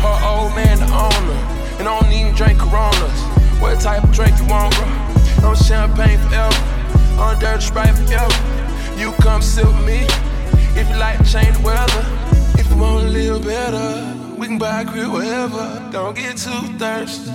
[0.02, 1.40] Her old man the owner.
[1.78, 3.22] And I don't even drink Coronas.
[3.62, 4.90] What type of drink you want, bro?
[5.46, 6.58] No champagne forever.
[7.22, 8.34] On dirty sprite forever.
[8.98, 10.02] You come sit with me.
[10.74, 12.15] If you like to change the weather.
[12.76, 15.66] You wanna live better, we can buy crib wherever.
[15.94, 17.32] Don't get too thirsty.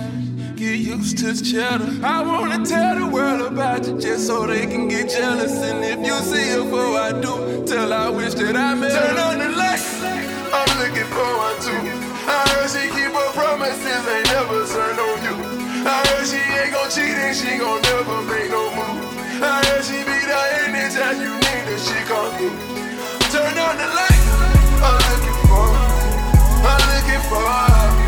[0.53, 1.89] Get used to the cheddar.
[2.05, 5.57] I wanna tell the world about you just so they can get jealous.
[5.63, 8.93] And if you see her before I do, tell I wish that I met.
[8.93, 9.89] Turn on the lights.
[10.53, 11.89] I'm looking for one too.
[12.29, 15.35] I heard she keep her promises, ain't never turn on you.
[15.89, 19.41] I heard she ain't gon' cheat and she gon' never make no move.
[19.41, 22.53] I heard she be there anytime you need her, she come through.
[23.33, 24.21] Turn on the lights.
[24.83, 28.00] I'm looking for, I'm looking for,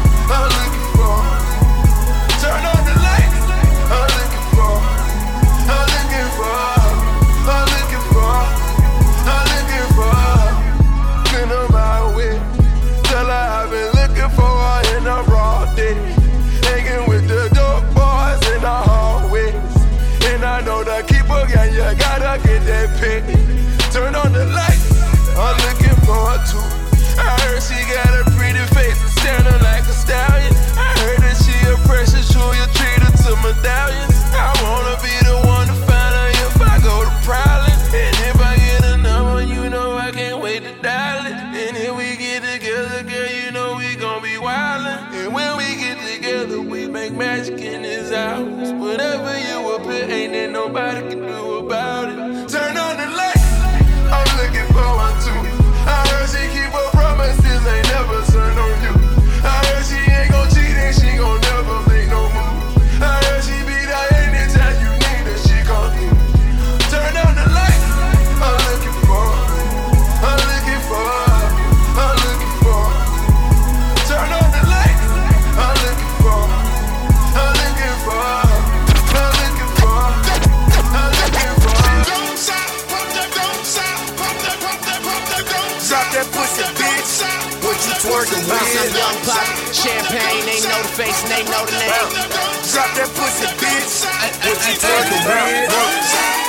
[92.74, 94.02] Drop that pussy, bitch.
[94.42, 95.70] What you twerking with?
[95.70, 95.94] Work,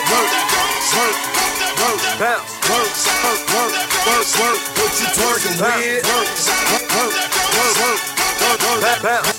[0.08, 0.32] work,
[0.96, 1.20] work,
[1.84, 2.88] work, bounce, work,
[3.20, 3.76] work, work,
[4.08, 4.58] work, work.
[4.72, 5.08] What you
[5.60, 6.00] with?
[6.08, 6.28] Work,
[6.72, 7.12] work, work,
[7.52, 8.00] work, work,
[8.40, 9.33] work, work, bounce,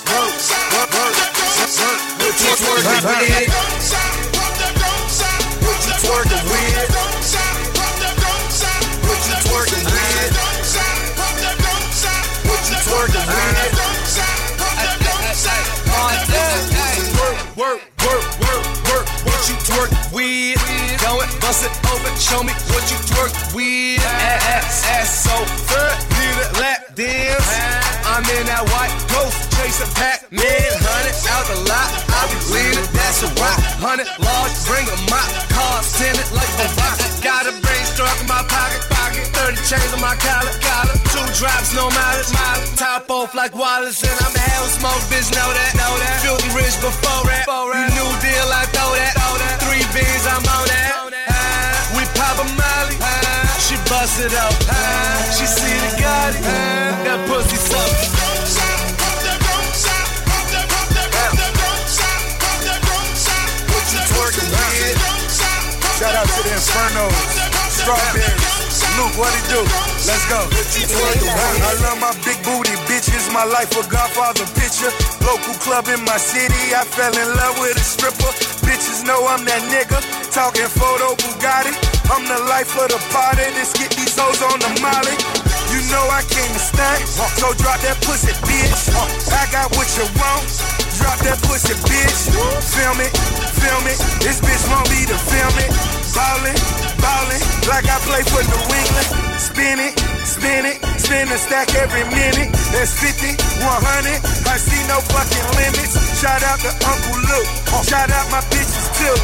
[43.46, 46.18] like Wallace, and I'm a hell smoke, bitch, know that, know that.
[46.26, 49.62] Filthy rich before that, you new deal, I throw that, throw that.
[49.62, 51.14] Three beans, I'm on that.
[51.30, 54.50] Ah, we pop a molly, ah, she bust it up.
[54.66, 56.42] Ah, she see the Gotti,
[57.06, 57.86] that pussy suck.
[63.70, 64.98] What you twerking with?
[66.02, 67.14] Shout out to the Inferno,
[67.70, 68.55] Strawberries.
[68.96, 69.62] Luke, what it do?
[70.08, 70.40] Let's go.
[70.48, 73.12] I love my big booty bitch.
[73.12, 73.32] bitches.
[73.34, 74.92] My life a Godfather picture.
[75.26, 76.72] Local club in my city.
[76.72, 78.32] I fell in love with a stripper.
[78.64, 80.00] Bitches know I'm that nigga.
[80.32, 81.76] Talking photo Bugatti.
[82.08, 83.44] I'm the life of the party.
[83.58, 85.16] Let's get these hoes on the molly.
[85.74, 88.96] You know I came to stunt, so drop that pussy, bitch.
[89.34, 90.46] I got what you want.
[91.02, 92.32] Drop that pussy, bitch.
[92.64, 93.12] Film it,
[93.60, 94.00] film it.
[94.22, 95.72] This bitch want me to film it.
[96.16, 99.10] Ballin', ballin', like I play for New England.
[99.38, 99.94] Spin it,
[100.26, 102.50] spin it, spin the stack every minute.
[102.74, 103.70] That's 50, 100.
[104.50, 105.94] I see no fucking limits.
[106.18, 107.50] Shout out to Uncle Luke.
[107.86, 109.18] Shout out my bitches too.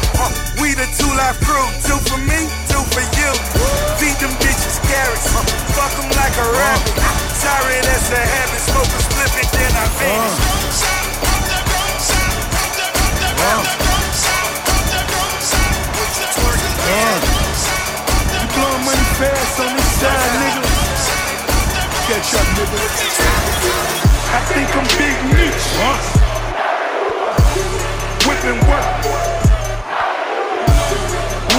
[0.62, 1.66] We the two life crew.
[1.82, 3.30] Two for me, two for you.
[3.98, 5.26] Feed them bitches carrots.
[5.74, 6.94] Fuck them like a rabbit.
[7.34, 8.62] Sorry, that's a habit.
[8.70, 10.92] Smoke a split it, then I finish.
[16.92, 17.31] You
[19.22, 20.62] fast on this side, nigga.
[22.06, 22.78] Catch up, nigga.
[24.34, 25.64] I think I'm Big Meech.
[28.26, 28.88] Whipping work.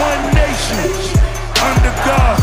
[0.07, 0.89] One nation
[1.63, 2.42] under God.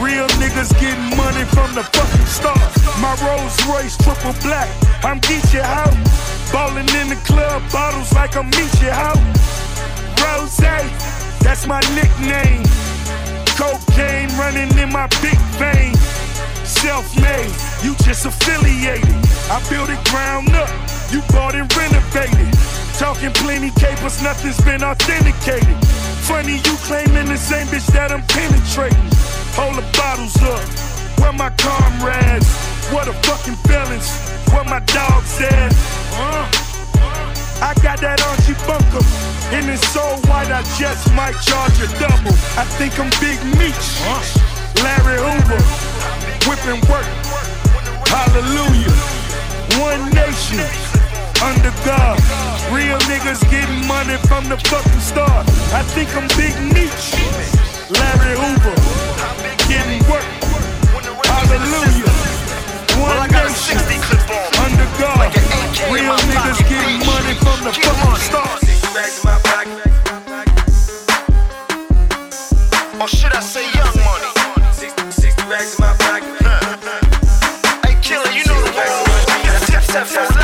[0.00, 2.58] Real niggas getting money from the fucking start.
[3.00, 4.68] My Rolls Royce triple black.
[5.04, 5.92] I'm Geechee out.
[6.52, 9.18] Ballin' in the club, bottles like I'm Meechee out.
[10.22, 10.56] Rose,
[11.42, 12.62] that's my nickname.
[13.58, 15.94] Cocaine running in my big vein.
[16.64, 17.50] Self-made,
[17.82, 19.08] you just affiliated.
[19.50, 20.70] I built it ground up,
[21.10, 22.48] you bought and renovated.
[22.96, 25.76] Talking plenty capers, nothing's been authenticated.
[26.28, 29.08] Funny you claiming the same bitch that I'm penetrating.
[29.56, 30.60] Hold the bottles up,
[31.16, 32.44] where my comrades?
[32.92, 34.12] What a fucking feelings,
[34.52, 35.72] where my dogs at?
[36.20, 36.44] Uh.
[37.64, 39.00] I got that Archie Bunker,
[39.56, 42.36] and it's so white I just might charge a double.
[42.60, 43.88] I think I'm Big Meech,
[44.84, 45.64] Larry Hoover,
[46.44, 47.08] whipping work.
[48.04, 48.92] Hallelujah,
[49.80, 51.07] one nation
[51.42, 52.18] under God.
[52.72, 55.46] Real niggas getting money from the fucking start.
[55.72, 57.14] I think I'm Big Meech,
[57.90, 58.76] Larry Hoover,
[59.68, 60.26] getting work.
[61.24, 62.10] Hallelujah.
[62.98, 63.78] One nation,
[64.58, 65.30] under God.
[65.90, 68.62] Real niggas getting money from the fucking start.
[73.00, 74.26] Or should I say young money?
[75.12, 76.34] 60 racks in my pocket.
[77.86, 79.66] Hey, killer, you know the rules.
[79.66, 80.37] Tip, tap, for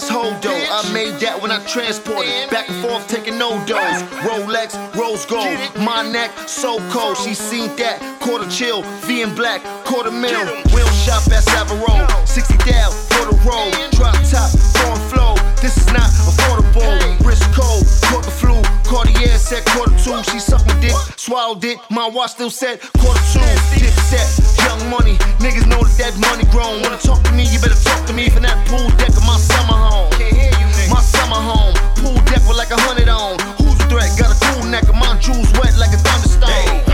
[0.00, 0.34] that's hold.
[0.44, 2.50] I made that when I transported.
[2.50, 4.02] Back and forth, taking no dose.
[4.24, 5.58] Rolex, rose gold.
[5.84, 7.16] My neck, so cold.
[7.16, 8.00] She seen that.
[8.20, 10.46] Quarter chill, V in black, quarter mil.
[10.72, 12.06] Wheel shop at Savaro.
[12.26, 13.72] 60 down for the road.
[13.92, 15.34] Drop top, foreign flow.
[15.60, 16.96] This is not affordable.
[17.24, 18.62] Wrist cold, caught the flu.
[18.88, 20.22] Cartier said quarter two.
[20.30, 21.78] She sucked my dick, swallowed it.
[21.90, 23.40] My watch still said quarter two.
[23.76, 24.26] Dip set,
[24.70, 25.16] young money.
[25.42, 26.82] Niggas know that that money grown.
[26.82, 29.36] Wanna talk to me, you better talk to me from that pool deck of my
[29.36, 30.10] summer home.
[30.12, 33.38] Can't hear you my summer home, pool deck with like a hundred on.
[33.58, 34.10] Who's the threat?
[34.18, 36.89] Got a cool neck of my jewels wet like a thunderstorm.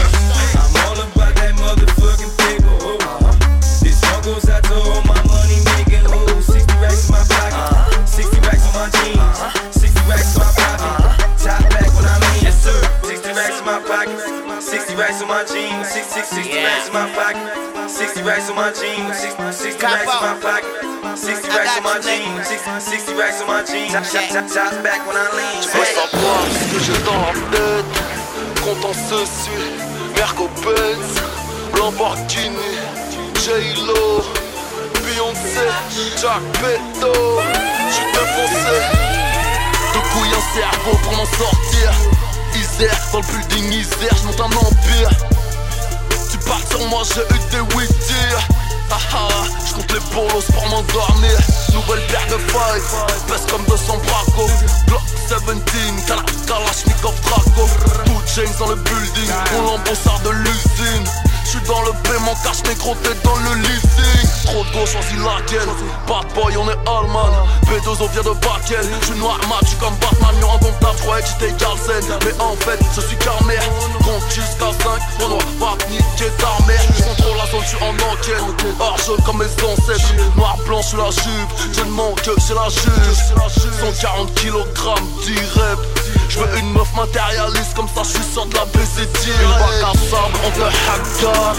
[16.26, 20.20] 60, 60 racks in my pocket, 60 racks on my jeans, 60, 60 racks in
[20.26, 20.96] my pocket.
[21.16, 23.92] 60 racks on my jeans, 60, 60 racks on my jeans.
[23.92, 25.62] Top back when I lean.
[25.62, 27.94] Je veux savoir ce que j'ai dans la tête.
[28.62, 29.50] Content ceci,
[30.16, 31.22] Merco Benz,
[31.78, 32.74] Lamborghini,
[33.44, 34.24] J-Lo,
[35.04, 35.66] Beyoncé,
[36.20, 37.40] Jack Beto.
[37.88, 38.76] J'suis défoncé,
[39.94, 41.92] de couilles un cerveau pour m'en sortir.
[42.56, 45.35] Isère, dans le building Isère, j'monte un empire.
[46.46, 48.48] Parles sur moi, j'ai eu des dire.
[48.90, 49.28] Ah ah,
[49.68, 51.38] j'compte les bolos pour m'endormir.
[51.72, 52.80] Nouvelle paire de failles,
[53.28, 54.50] pèse comme 200 bracos.
[54.86, 57.68] Glock 17, Kala, Kalashnikov Draco.
[58.04, 59.94] Tout James dans le building, mon lambeau
[60.24, 61.04] de l'usine.
[61.46, 64.46] J'suis dans le paiement, cache négro, t'es dans le leasing.
[64.46, 65.68] Trop de gauche, choisis laquelle.
[66.08, 67.30] Bad boy, on est allemand.
[67.66, 68.84] B2O vient de Bakel.
[69.02, 70.34] J'suis noir mat, j'suis comme Batman.
[70.40, 72.18] Yo, indomptable, j'croyais que j'étais Galsen.
[72.24, 73.62] Mais en fait, je suis carmère.
[74.02, 76.82] Compte jusqu'à 5, Renoir, va niquer ta mère.
[76.98, 78.66] J'contrôle la zone, j'suis en enquête.
[78.80, 80.14] Argent comme mes ancêtres.
[80.36, 81.72] Noir, blanc, j'suis la jupe.
[81.72, 83.22] Je ne manque que c'est la juge.
[83.80, 84.64] 140 kg
[85.24, 85.95] d'irep.
[86.28, 89.40] Je veux une meuf matérialiste comme ça, je suis sûr de la baiser direct.
[89.42, 91.54] Une bac à sable, on te hacker.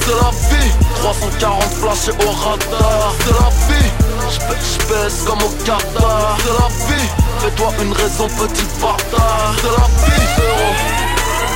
[0.00, 3.14] C'est la vie, 340 flashés au radar.
[3.20, 3.90] C'est la vie,
[4.30, 6.36] j'baisse comme au Qatar.
[6.42, 9.54] C'est la vie, fais-toi une raison, petit bâtard.
[9.60, 10.68] C'est la vie, euro,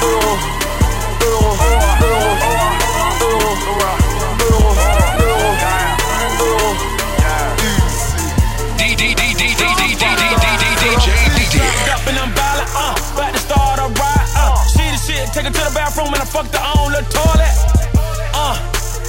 [0.03, 0.33] euro,
[1.27, 1.51] euro,
[2.01, 2.33] euro,
[3.21, 4.08] euro, euro,
[15.29, 17.53] She take her to the bathroom and I fucked her on the toilet.
[18.33, 18.57] Uh,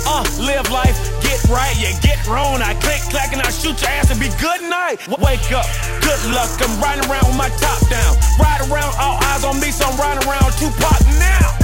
[0.03, 2.59] uh, live life, get right, yeah, get wrong.
[2.59, 4.99] I click, clack, and I shoot your ass and be good night.
[5.07, 5.63] Wake up,
[6.03, 8.19] good luck, I'm riding around with my top down.
[8.35, 11.55] Ride around, all eyes on me, so I'm riding around Tupac now.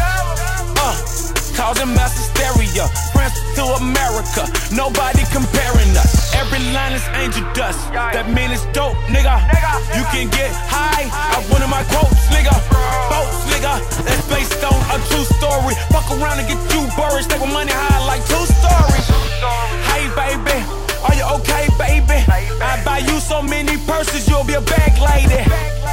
[0.80, 0.96] Uh,
[1.52, 2.88] causing mass hysteria.
[3.12, 6.34] Prince to America, nobody comparing us.
[6.36, 7.80] Every line is angel dust.
[7.94, 9.36] That mean it's dope, nigga.
[9.96, 11.08] You can get high.
[11.08, 12.54] I one of my quotes, nigga.
[13.10, 13.80] Boats, nigga.
[14.04, 15.76] That's based on a true story.
[15.92, 17.28] Fuck around and get two birds.
[17.28, 19.08] Take my money high like two stories.
[19.92, 20.60] Hey, baby.
[21.06, 22.20] Are you okay, baby?
[22.60, 25.42] I buy you so many purses, you'll be a bag lady.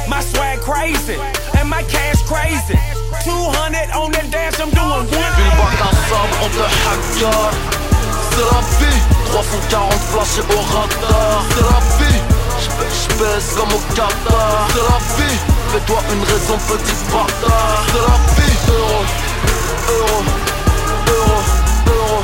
[0.09, 1.17] My swag crazy,
[1.57, 2.79] and my cash crazy.
[3.21, 5.42] 200 on that dash, I'm doing one.
[6.43, 7.51] On te hacker.
[8.31, 11.37] C'est la vie, 340 flashés au radar.
[11.49, 12.21] C'est la vie,
[12.59, 14.67] j'baisse comme au Qatar.
[14.69, 15.37] C'est la vie,
[15.71, 17.83] fais-toi une raison, petit bâtard.
[17.87, 18.99] C'est la vie, euro,
[19.89, 20.19] euro,
[21.07, 21.37] euro,
[21.87, 22.17] euro,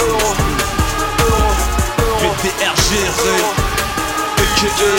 [0.00, 0.30] euro,
[1.28, 2.30] euro,
[4.38, 4.94] a.k.a.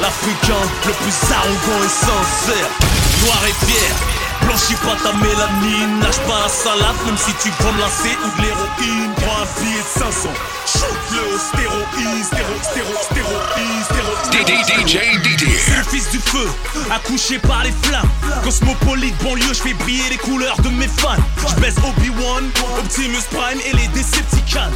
[0.00, 2.70] l'Africain le plus arrogant et sincère.
[3.24, 3.90] Noir et fier,
[4.46, 8.28] Blanchis pas ta mélanine, lâche pas la salade, même si tu veux me lancer ou
[8.36, 9.12] de l'héroïne.
[9.16, 10.28] Prends un billet de 500,
[10.66, 14.12] shoot-le au stéroïde, stéro, stéro, stéroïde, stéroïde.
[14.32, 15.46] DJ DJ.
[15.64, 16.48] C'est le fils du feu,
[16.90, 18.08] accouché par les flammes.
[18.42, 21.16] Cosmopolite, banlieue, je fais briller les couleurs de mes fans.
[21.48, 24.72] Je baisse Obi-Wan, Optimus Prime et les Decepticons.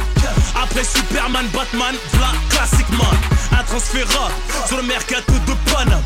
[0.61, 3.17] Après Superman, Batman, v'là Classic Man.
[3.51, 4.33] Un transférable
[4.67, 6.01] sur le mercato de Paname.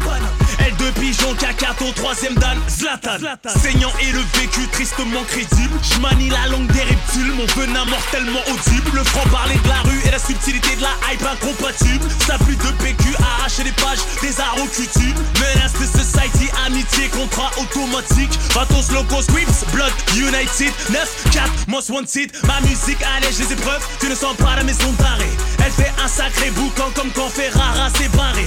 [0.59, 3.17] L2 pigeon, Kakato, troisième dan, Zlatan.
[3.59, 5.77] Saignant et le vécu tristement crédible.
[5.81, 8.91] J'manie la langue des reptiles, mon venin mortellement audible.
[8.93, 12.05] Le franc parler de la rue et la subtilité de la hype incompatible.
[12.25, 14.31] Ça plus de PQ, arracher les pages des
[14.75, 15.17] cutube.
[15.39, 18.31] Menace de society, amitié, contrat automatique.
[18.53, 20.73] Vatos, locos, Scripts, Blood, United.
[20.89, 22.31] 9, 4, most wanted.
[22.47, 25.31] Ma musique allège les épreuves, tu ne sens pas la maison d'arrêt.
[25.65, 28.45] Elle fait un sacré boucan comme quand Ferrara s'est barré.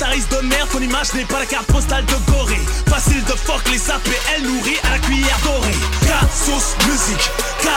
[0.00, 2.60] Otariste de merde, ton image n'est pas la carte postale de Gorée.
[2.88, 5.74] Facile de fuck les APL nourris à la cuillère dorée.
[6.32, 7.30] Sauce musique,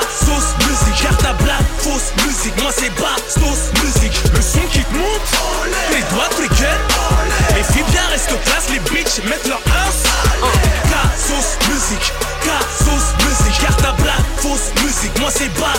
[0.09, 1.01] sauce musique.
[1.01, 2.55] Carte à blague, fausse musique.
[2.61, 4.14] Moi c'est bas, sauce musique.
[4.34, 5.28] Le son qui te monte,
[5.91, 6.84] les doigts lesquels.
[7.55, 9.61] Les filles bien restent classe, les bitches mettent leur.
[9.64, 9.68] K
[11.18, 12.14] sauce musique,
[12.80, 13.59] sauce musique.
[13.61, 15.20] Carte à blague, fausse musique.
[15.20, 15.74] Moi c'est bas,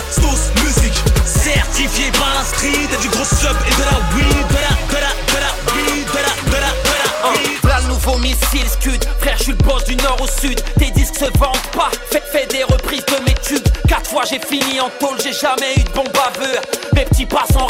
[9.85, 11.91] du nord au sud Tes disques se vendent pas.
[12.11, 13.67] Fais, des reprises de mes tubes.
[13.87, 16.59] Quatre fois j'ai fini en tôle J'ai jamais eu de bon baveux
[16.93, 17.67] Mes petits passent en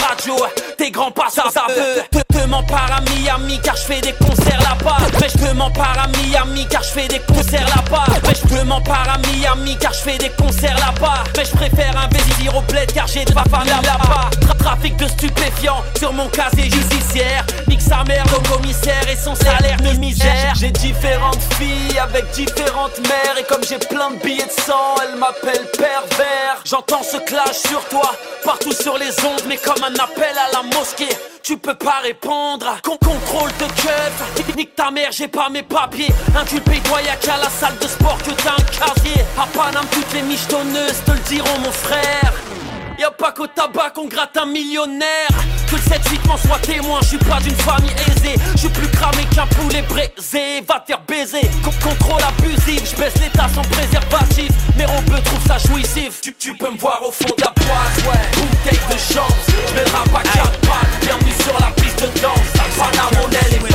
[0.78, 4.14] Tes grands passent en aveux Te, te mens pas à Miami Car je fais des
[4.14, 4.98] concerts là-bas.
[5.20, 8.06] Mais je pas à Miami Car je fais des concerts là-bas.
[8.24, 11.24] Mais je pas à Miami Car je fais des concerts là-bas.
[11.36, 14.30] Mais je préfère investir au bled Car j'ai de ma famille là-bas.
[14.42, 17.46] Tra- Trafic de stupéfiants Sur mon casier judiciaire.
[17.68, 20.54] Nique sa mère au commissaire Et son salaire de misère.
[20.60, 25.18] J'ai différentes filles avec différentes mères Et comme j'ai plein de billets de sang Elle
[25.20, 26.62] m'appelle pervers.
[26.64, 28.12] J'entends ce clash sur toi
[28.44, 31.16] Partout sur les ondes Mais comme un appel à la mosquée.
[31.44, 34.56] Tu peux pas répondre Con contrôle de keuf.
[34.56, 36.12] Nique ta mère j'ai pas mes papiers.
[36.36, 39.22] Inculpé toi y'a qu'à la salle de sport que t'as un casier.
[39.38, 42.34] À Paname toutes les michetonneuses te le diront mon frère
[42.98, 45.28] Y'a pas qu'au tabac qu'on gratte un millionnaire.
[45.70, 48.36] Que le 7-8 m'en soit témoin, je suis pas d'une famille aisée.
[48.54, 50.62] Je suis plus cramé qu'un poulet braisé.
[50.68, 54.50] Va te faire baiser, Con- contrôle abusif Je baisse l'état sans préservatif.
[54.78, 56.22] Mais on peut trouve ça jouissif.
[56.22, 58.42] Tu, peux me voir au fond de la boîte, ouais.
[58.42, 61.02] Bouteille de chance, je le rap pattes.
[61.02, 62.56] Bienvenue sur la piste de danse.
[62.78, 63.75] On est les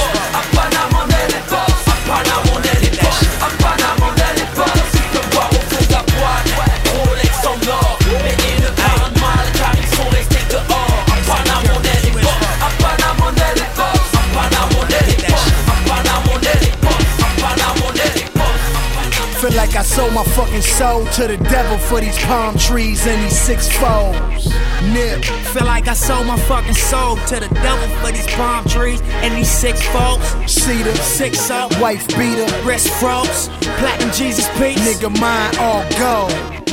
[20.00, 24.48] sold my fucking soul to the devil for these palm trees and these six foes.
[24.94, 25.22] Nip.
[25.52, 29.34] Feel like I sold my fucking soul to the devil for these palm trees and
[29.34, 30.26] these six folks.
[30.50, 34.78] Cedar, Six up, wife beater, wrist froze, platinum Jesus piece.
[34.88, 36.69] nigga mine all gold.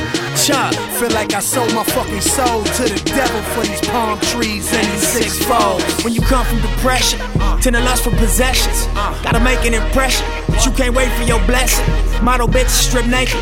[0.48, 4.72] Chuck, Feel like I sold my fucking soul to the devil for these palm trees
[4.72, 5.84] and these six foes.
[6.02, 7.20] When you come from depression
[7.60, 8.86] to the lust for possessions,
[9.22, 11.84] gotta make an impression, but you can't wait for your blessing.
[12.24, 13.36] Model bitch strip naked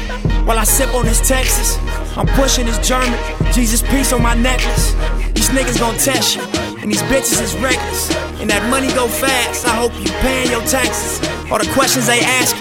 [0.49, 1.79] while I sip on this Texas.
[2.17, 3.21] I'm pushing this German,
[3.53, 4.91] Jesus peace on my necklace.
[5.33, 6.43] These niggas gon' test you,
[6.83, 8.11] and these bitches is reckless.
[8.41, 9.65] And that money go fast.
[9.65, 11.23] I hope you paying your taxes.
[11.53, 12.57] All the questions they ask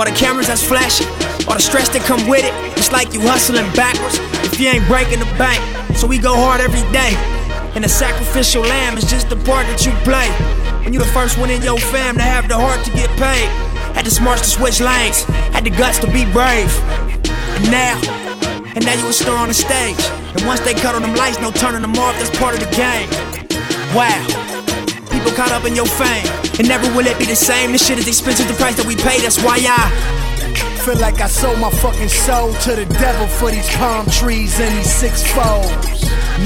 [0.00, 1.06] all the cameras that's flashing,
[1.50, 2.54] all the stress that come with it.
[2.78, 5.58] It's like you hustling backwards if you ain't breaking the bank.
[5.98, 7.18] So we go hard every day.
[7.74, 10.30] And the sacrificial lamb is just the part that you play.
[10.86, 13.50] When you the first one in your fam to have the heart to get paid.
[13.98, 16.70] Had the smarts to switch lanes, had the guts to be brave.
[17.58, 17.98] And now,
[18.78, 19.98] and now you a star on the stage.
[20.38, 22.70] And once they cut on them lights, no turning them off, that's part of the
[22.78, 23.10] game.
[23.90, 24.22] Wow.
[25.10, 26.26] People caught up in your fame.
[26.62, 27.72] And never will it be the same.
[27.74, 30.29] This shit is expensive, the price that we pay, that's why I
[30.84, 34.78] Feel like I sold my fucking soul to the devil for these palm trees and
[34.78, 35.68] these six foes.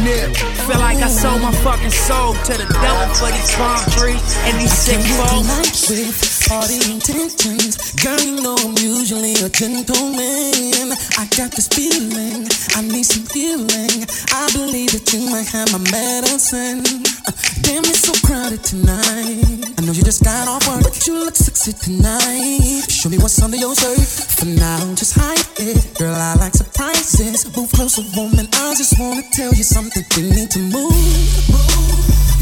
[0.02, 0.34] Nip.
[0.66, 4.58] feel like I sold my fucking soul to the devil for these palm trees and
[4.58, 5.46] these folks.
[5.46, 7.94] Nights with all the intentions.
[8.02, 10.98] Girl, you know I'm usually a gentleman.
[11.14, 14.02] I got this feeling, I need some healing.
[14.34, 16.82] I believe that you might have my medicine.
[17.22, 17.30] Uh,
[17.62, 19.62] damn, it's so crowded tonight.
[19.78, 22.90] I know you just got off work, but you look sexy tonight.
[22.90, 24.23] Show me what's under your shirt.
[24.24, 25.98] For now, just hide it.
[25.98, 27.44] Girl, I like surprises.
[27.56, 28.48] Move closer, woman.
[28.52, 30.04] I just wanna tell you something.
[30.16, 30.92] We need to move.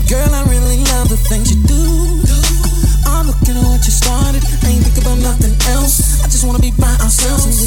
[0.08, 1.82] Girl, I really love the things you do.
[3.06, 4.42] I'm looking at what you started.
[4.66, 6.22] Ain't think about nothing else.
[6.22, 7.61] I just wanna be by ourselves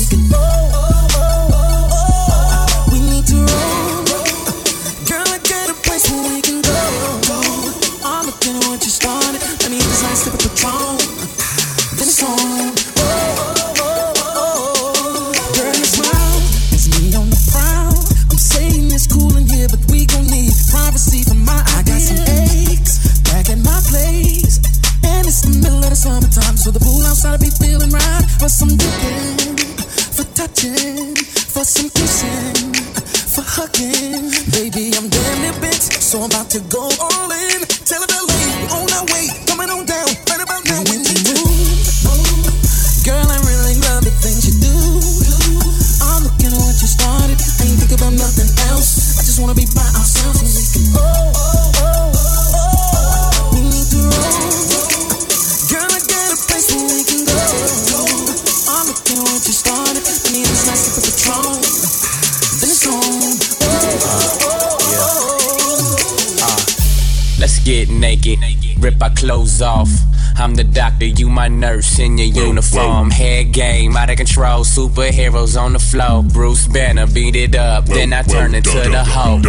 [74.85, 76.21] superheroes on the floor.
[76.21, 79.41] Bruce Banner beat it up, then I turn into the hoe.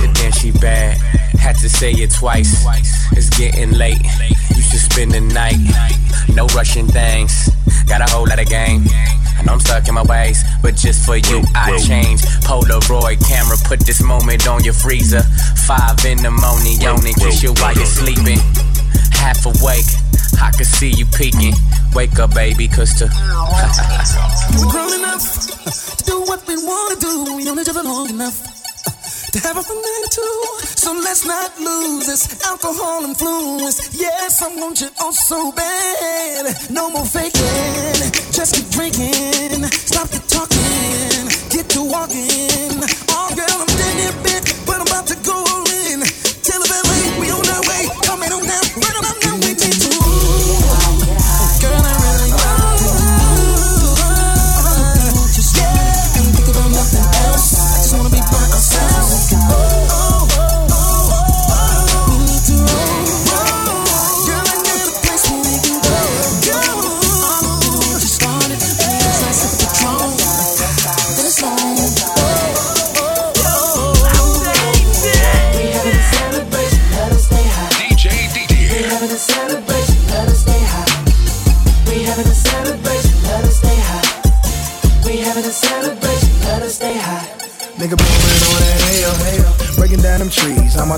[0.00, 0.96] And then she bad,
[1.38, 2.64] had to say it twice.
[3.12, 4.02] It's getting late,
[4.54, 5.58] you should spend the night.
[6.34, 7.50] No rushing things,
[7.88, 8.84] got a whole lot of game.
[9.38, 12.22] I know I'm stuck in my ways, but just for you, I change.
[12.46, 15.22] Polaroid camera, put this moment on your freezer.
[15.66, 18.38] Five in the morning, yawning, kiss you while you're sleeping.
[19.10, 19.90] Half awake,
[20.40, 21.54] I can see you peeking.
[21.94, 23.08] Wake up, baby, cause to.
[24.56, 25.24] We're grown enough
[25.98, 27.34] to do what we wanna do.
[27.36, 28.38] We each other long enough
[29.32, 30.38] to have a two.
[30.62, 33.94] So let's not lose this alcohol influence.
[33.98, 36.70] Yes, I want you oh so bad.
[36.70, 39.64] No more faking, just keep drinking.
[39.90, 42.78] Stop the talking, get to walking.
[43.10, 44.27] Oh, girl, I'm dead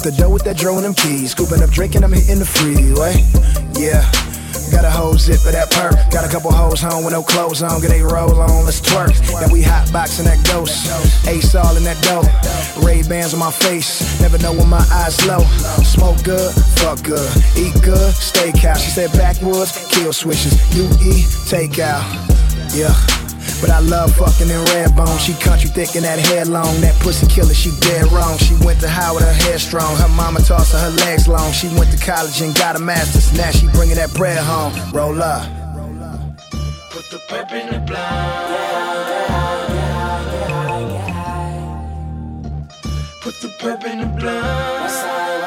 [0.01, 1.32] out the door with that dro and them keys.
[1.32, 3.20] Scooping up, drinking, I'm hitting the freeway.
[3.76, 4.05] Yeah.
[4.70, 5.94] Got a whole zip of that perk.
[6.11, 7.80] Got a couple hoes home with no clothes on.
[7.80, 9.12] Get a roll on, let's twerk.
[9.40, 10.86] Then we hot boxing that ghost.
[11.26, 12.22] Ace all in that dough.
[12.86, 14.20] Ray Bans on my face.
[14.20, 15.42] Never know when my eyes low.
[15.82, 17.28] Smoke good, fuck good.
[17.57, 18.84] Eat good, steakhouse.
[18.84, 20.55] She said backwoods, kill switches.
[20.74, 22.07] You eat, take out.
[22.72, 23.20] Yeah.
[23.61, 25.19] But I love fucking in red bone.
[25.19, 26.81] She country thick and that hair long.
[26.81, 28.39] That pussy killer, she dead wrong.
[28.39, 29.97] She went to high with her hair strong.
[29.97, 31.53] Her mama tossed her, her legs long.
[31.53, 33.37] She went to college and got a master's.
[33.37, 34.73] Now she bringing that bread home.
[34.93, 35.45] Roll up.
[36.91, 39.11] Put the pep in the blind.
[43.21, 45.39] Put the pep in the blind.